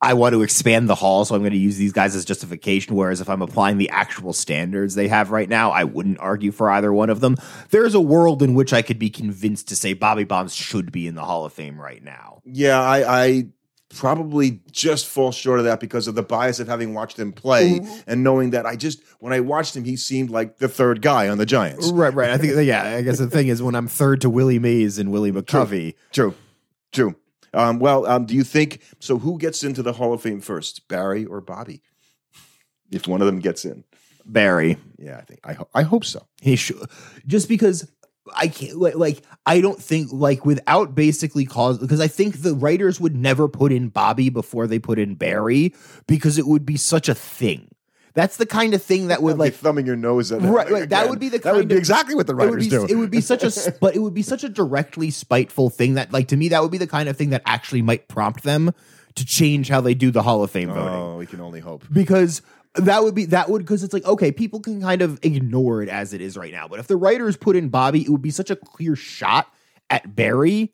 I 0.00 0.12
want 0.12 0.34
to 0.34 0.42
expand 0.42 0.90
the 0.90 0.94
hall, 0.94 1.24
so 1.24 1.34
I'm 1.34 1.40
going 1.40 1.52
to 1.52 1.58
use 1.58 1.78
these 1.78 1.92
guys 1.92 2.14
as 2.14 2.26
justification. 2.26 2.94
Whereas 2.94 3.22
if 3.22 3.30
I'm 3.30 3.40
applying 3.40 3.78
the 3.78 3.88
actual 3.88 4.34
standards 4.34 4.94
they 4.94 5.08
have 5.08 5.30
right 5.30 5.48
now, 5.48 5.70
I 5.70 5.84
wouldn't 5.84 6.20
argue 6.20 6.52
for 6.52 6.70
either 6.70 6.92
one 6.92 7.08
of 7.08 7.20
them. 7.20 7.36
There's 7.70 7.94
a 7.94 8.00
world 8.00 8.42
in 8.42 8.54
which 8.54 8.74
I 8.74 8.82
could 8.82 8.98
be 8.98 9.08
convinced 9.08 9.68
to 9.68 9.76
say 9.76 9.94
Bobby 9.94 10.24
Bonds 10.24 10.54
should 10.54 10.92
be 10.92 11.06
in 11.06 11.14
the 11.14 11.24
Hall 11.24 11.46
of 11.46 11.54
Fame 11.54 11.80
right 11.80 12.02
now. 12.02 12.42
Yeah, 12.44 12.82
I, 12.82 13.24
I 13.24 13.46
probably 13.90 14.60
just 14.70 15.06
fall 15.06 15.30
short 15.32 15.58
of 15.58 15.64
that 15.66 15.80
because 15.80 16.08
of 16.08 16.14
the 16.14 16.22
bias 16.22 16.58
of 16.60 16.66
having 16.66 16.94
watched 16.94 17.18
him 17.18 17.32
play 17.32 17.80
and 18.06 18.24
knowing 18.24 18.50
that 18.50 18.66
I 18.66 18.76
just 18.76 19.02
when 19.20 19.32
I 19.32 19.40
watched 19.40 19.76
him, 19.76 19.84
he 19.84 19.96
seemed 19.96 20.30
like 20.30 20.58
the 20.58 20.68
third 20.68 21.00
guy 21.02 21.28
on 21.28 21.38
the 21.38 21.46
Giants. 21.46 21.90
Right, 21.90 22.12
right. 22.12 22.30
I 22.30 22.38
think 22.38 22.54
yeah. 22.66 22.82
I 22.96 23.02
guess 23.02 23.18
the 23.18 23.28
thing 23.30 23.48
is 23.48 23.62
when 23.62 23.74
I'm 23.74 23.88
third 23.88 24.20
to 24.22 24.30
Willie 24.30 24.58
Mays 24.58 24.98
and 24.98 25.12
Willie 25.12 25.32
McCovey. 25.32 25.94
True, 26.12 26.34
true. 26.92 27.14
Um, 27.52 27.78
well, 27.78 28.04
um, 28.06 28.26
do 28.26 28.34
you 28.34 28.42
think 28.42 28.80
so? 28.98 29.18
Who 29.18 29.38
gets 29.38 29.62
into 29.62 29.82
the 29.82 29.92
Hall 29.92 30.12
of 30.12 30.22
Fame 30.22 30.40
first, 30.40 30.88
Barry 30.88 31.24
or 31.24 31.40
Bobby? 31.40 31.82
If 32.90 33.06
one 33.06 33.20
of 33.22 33.26
them 33.26 33.38
gets 33.38 33.64
in, 33.64 33.84
Barry. 34.24 34.76
yeah, 34.98 35.18
I 35.18 35.22
think 35.22 35.40
I, 35.44 35.52
ho- 35.54 35.68
I 35.74 35.82
hope 35.82 36.04
so. 36.04 36.26
He 36.40 36.56
should 36.56 36.76
just 37.26 37.48
because 37.48 37.90
I 38.34 38.48
can't 38.48 38.78
like, 38.78 38.94
like 38.94 39.22
I 39.44 39.60
don't 39.60 39.80
think 39.80 40.08
like 40.12 40.46
without 40.46 40.94
basically 40.94 41.44
cause 41.44 41.78
because 41.78 42.00
I 42.00 42.08
think 42.08 42.42
the 42.42 42.54
writers 42.54 43.00
would 43.00 43.14
never 43.14 43.48
put 43.48 43.72
in 43.72 43.88
Bobby 43.88 44.30
before 44.30 44.66
they 44.66 44.78
put 44.78 44.98
in 44.98 45.14
Barry 45.14 45.74
because 46.06 46.38
it 46.38 46.46
would 46.46 46.64
be 46.64 46.76
such 46.76 47.08
a 47.08 47.14
thing. 47.14 47.68
That's 48.14 48.36
the 48.36 48.46
kind 48.46 48.74
of 48.74 48.82
thing 48.82 49.08
that 49.08 49.22
would 49.22 49.38
Like 49.38 49.52
like 49.52 49.54
thumbing 49.54 49.86
your 49.86 49.96
nose 49.96 50.30
at 50.30 50.40
Right, 50.40 50.70
right. 50.70 50.88
That 50.88 51.10
would 51.10 51.18
be 51.18 51.28
the 51.28 51.38
that 51.38 51.54
would 51.54 51.68
be 51.68 51.74
of- 51.74 51.78
exactly 51.78 52.14
what 52.14 52.26
the 52.28 52.32
it 52.32 52.36
writers 52.36 52.68
do. 52.68 52.86
it 52.86 52.94
would 52.94 53.10
be 53.10 53.20
such 53.20 53.42
a 53.42 53.72
but 53.80 53.96
it 53.96 53.98
would 53.98 54.14
be 54.14 54.22
such 54.22 54.44
a 54.44 54.48
directly 54.48 55.10
spiteful 55.10 55.68
thing 55.68 55.94
that 55.94 56.12
like 56.12 56.28
to 56.28 56.36
me 56.36 56.48
that 56.48 56.62
would 56.62 56.70
be 56.70 56.78
the 56.78 56.86
kind 56.86 57.08
of 57.08 57.16
thing 57.16 57.30
that 57.30 57.42
actually 57.44 57.82
might 57.82 58.06
prompt 58.08 58.44
them 58.44 58.72
to 59.16 59.24
change 59.24 59.68
how 59.68 59.80
they 59.80 59.94
do 59.94 60.10
the 60.10 60.22
Hall 60.22 60.42
of 60.42 60.50
Fame 60.50 60.68
voting 60.68 60.94
oh, 60.94 61.16
we 61.18 61.26
can 61.26 61.40
only 61.40 61.60
hope. 61.60 61.84
because 61.92 62.40
that 62.74 63.04
would 63.04 63.14
be 63.14 63.26
that 63.26 63.48
would 63.48 63.60
because 63.60 63.82
it's 63.82 63.94
like 63.94 64.04
okay 64.04 64.32
people 64.32 64.60
can 64.60 64.80
kind 64.80 65.02
of 65.02 65.18
ignore 65.22 65.82
it 65.82 65.88
as 65.88 66.12
it 66.12 66.20
is 66.20 66.36
right 66.36 66.52
now 66.52 66.66
but 66.66 66.78
if 66.78 66.86
the 66.86 66.96
writers 66.96 67.36
put 67.36 67.56
in 67.56 67.68
bobby 67.68 68.02
it 68.02 68.08
would 68.08 68.22
be 68.22 68.30
such 68.30 68.50
a 68.50 68.56
clear 68.56 68.96
shot 68.96 69.52
at 69.90 70.14
barry 70.14 70.72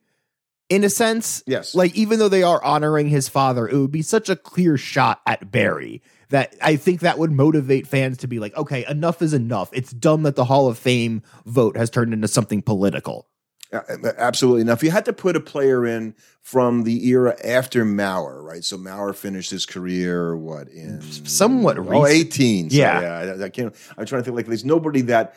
in 0.68 0.84
a 0.84 0.88
sense. 0.88 1.42
Yes. 1.46 1.74
like 1.74 1.94
even 1.96 2.18
though 2.18 2.28
they 2.28 2.44
are 2.44 2.62
honoring 2.62 3.08
his 3.08 3.28
father 3.28 3.68
it 3.68 3.76
would 3.76 3.90
be 3.90 4.02
such 4.02 4.28
a 4.28 4.36
clear 4.36 4.76
shot 4.76 5.20
at 5.26 5.50
barry 5.50 6.02
that 6.30 6.54
i 6.62 6.76
think 6.76 7.00
that 7.00 7.18
would 7.18 7.32
motivate 7.32 7.86
fans 7.86 8.18
to 8.18 8.26
be 8.26 8.38
like 8.38 8.56
okay 8.56 8.86
enough 8.88 9.20
is 9.20 9.34
enough. 9.34 9.68
It's 9.72 9.92
dumb 9.92 10.22
that 10.22 10.36
the 10.36 10.44
hall 10.44 10.68
of 10.68 10.78
fame 10.78 11.22
vote 11.44 11.76
has 11.76 11.90
turned 11.90 12.14
into 12.14 12.28
something 12.28 12.62
political 12.62 13.28
Absolutely. 13.72 14.64
Now, 14.64 14.72
if 14.72 14.82
you 14.82 14.90
had 14.90 15.04
to 15.04 15.12
put 15.12 15.36
a 15.36 15.40
player 15.40 15.86
in 15.86 16.14
from 16.42 16.82
the 16.82 17.06
era 17.08 17.36
after 17.44 17.84
Mauer, 17.84 18.42
right? 18.42 18.64
So 18.64 18.76
Mauer 18.76 19.14
finished 19.14 19.50
his 19.50 19.64
career, 19.66 20.36
what, 20.36 20.68
in 20.68 21.00
Somewhat 21.02 21.78
oh, 21.78 21.82
recent. 21.82 22.26
18. 22.26 22.70
So, 22.70 22.76
Yeah. 22.76 23.00
yeah. 23.00 23.34
I, 23.40 23.44
I 23.44 23.48
can't, 23.48 23.74
I'm 23.96 24.06
trying 24.06 24.22
to 24.22 24.24
think 24.24 24.36
like 24.36 24.46
there's 24.46 24.64
nobody 24.64 25.02
that 25.02 25.36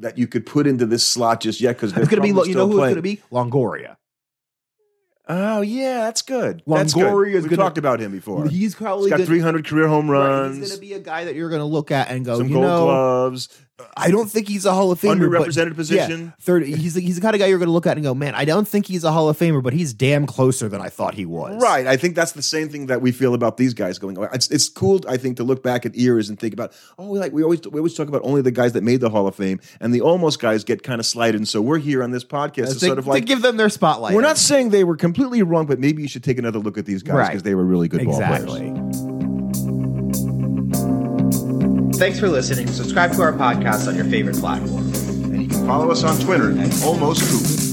that 0.00 0.18
you 0.18 0.26
could 0.26 0.44
put 0.44 0.66
into 0.66 0.86
this 0.86 1.06
slot 1.06 1.40
just 1.40 1.60
yet 1.60 1.76
because 1.76 1.96
it's 1.96 2.08
gonna 2.08 2.20
be 2.20 2.28
you 2.28 2.54
know 2.54 2.66
who 2.66 2.82
it's 2.82 2.90
gonna 2.90 3.00
be 3.00 3.20
longoria 3.30 3.96
Oh 5.28 5.60
yeah, 5.60 5.98
that's 6.00 6.22
good. 6.22 6.62
That's 6.66 6.94
good. 6.94 7.04
Longoria 7.04 7.34
is 7.34 7.44
gonna- 7.44 7.56
talked 7.56 7.78
about 7.78 8.00
him 8.00 8.10
before. 8.12 8.46
He's 8.48 8.74
probably 8.74 9.08
got 9.10 9.16
gonna- 9.18 9.26
300 9.26 9.66
career 9.66 9.86
home 9.88 10.10
Right, 10.10 10.18
runs, 10.28 10.58
he's 10.58 10.68
going 10.70 10.80
to 10.80 10.86
be 10.86 10.92
a 10.94 10.98
guy 11.00 11.24
that 11.26 11.34
you're 11.36 11.48
going 11.48 11.60
to 11.60 11.64
look 11.64 11.90
at 11.92 12.10
and 12.10 12.24
go, 12.24 12.38
some 12.38 12.48
you 12.48 12.54
Gold 12.54 12.64
know, 12.64 12.84
Gloves. 12.86 13.48
I 13.96 14.12
don't 14.12 14.30
think 14.30 14.46
he's 14.46 14.64
a 14.64 14.72
Hall 14.72 14.92
of 14.92 15.00
Famer. 15.00 15.28
but- 15.30 15.48
Underrepresented 15.48 15.74
position. 15.74 16.20
Yeah, 16.26 16.30
third, 16.40 16.64
he's 16.64 16.94
the, 16.94 17.00
he's 17.00 17.16
the 17.16 17.20
kind 17.20 17.34
of 17.34 17.40
guy 17.40 17.46
you're 17.46 17.58
going 17.58 17.68
to 17.68 17.72
look 17.72 17.86
at 17.86 17.96
and 17.96 18.04
go, 18.04 18.14
man, 18.14 18.32
I 18.34 18.44
don't 18.44 18.68
think 18.68 18.86
he's 18.86 19.02
a 19.02 19.10
Hall 19.10 19.28
of 19.28 19.36
Famer, 19.36 19.60
but 19.60 19.72
he's 19.72 19.92
damn 19.92 20.24
closer 20.24 20.68
than 20.68 20.80
I 20.80 20.88
thought 20.88 21.14
he 21.14 21.26
was. 21.26 21.60
Right. 21.60 21.86
I 21.86 21.96
think 21.96 22.14
that's 22.14 22.30
the 22.32 22.42
same 22.42 22.68
thing 22.68 22.86
that 22.86 23.00
we 23.00 23.10
feel 23.10 23.34
about 23.34 23.56
these 23.56 23.74
guys 23.74 23.98
going. 23.98 24.18
Oh, 24.18 24.28
it's, 24.32 24.48
it's 24.52 24.68
cool, 24.68 25.00
I 25.08 25.16
think, 25.16 25.36
to 25.38 25.44
look 25.44 25.64
back 25.64 25.84
at 25.84 25.96
eras 25.96 26.28
and 26.28 26.38
think 26.38 26.52
about, 26.52 26.72
oh, 26.96 27.06
like 27.10 27.32
we 27.32 27.42
always 27.42 27.60
we 27.62 27.78
always 27.80 27.94
talk 27.94 28.06
about 28.08 28.20
only 28.24 28.40
the 28.42 28.52
guys 28.52 28.72
that 28.74 28.84
made 28.84 29.00
the 29.00 29.10
Hall 29.10 29.26
of 29.26 29.34
Fame, 29.34 29.58
and 29.80 29.92
the 29.92 30.00
almost 30.00 30.38
guys 30.40 30.62
get 30.62 30.84
kind 30.84 31.00
of 31.00 31.06
slighted. 31.06 31.36
And 31.40 31.48
so 31.48 31.60
we're 31.60 31.78
here 31.78 32.04
on 32.04 32.12
this 32.12 32.24
podcast 32.24 32.74
to 32.74 32.78
sort 32.78 32.98
of 32.98 33.04
to 33.04 33.10
like 33.10 33.24
give 33.24 33.42
them 33.42 33.56
their 33.56 33.70
spotlight. 33.70 34.14
we're 34.14 34.20
not 34.22 34.38
saying 34.38 34.70
they 34.70 34.84
were 34.84 34.96
completely 35.12 35.42
wrong, 35.42 35.66
but 35.66 35.78
maybe 35.78 36.00
you 36.02 36.08
should 36.08 36.24
take 36.24 36.38
another 36.38 36.58
look 36.58 36.78
at 36.78 36.86
these 36.86 37.02
guys 37.02 37.14
Right. 37.14 37.26
because 37.28 37.42
they 37.42 37.54
were 37.54 37.64
really 37.64 37.88
good 37.88 38.04
ball 38.04 38.14
exactly. 38.14 38.70
players. 38.70 38.96
Thanks 41.98 42.18
for 42.18 42.28
listening. 42.28 42.66
Subscribe 42.66 43.12
to 43.12 43.22
our 43.22 43.32
podcast 43.32 43.86
on 43.86 43.94
your 43.94 44.06
favorite 44.06 44.36
platform. 44.36 44.86
And 45.32 45.42
you 45.42 45.48
can 45.48 45.66
follow 45.66 45.90
us 45.90 46.02
on 46.02 46.18
Twitter 46.18 46.50
at 46.58 46.82
Almost 46.82 47.22
Cool. 47.30 47.71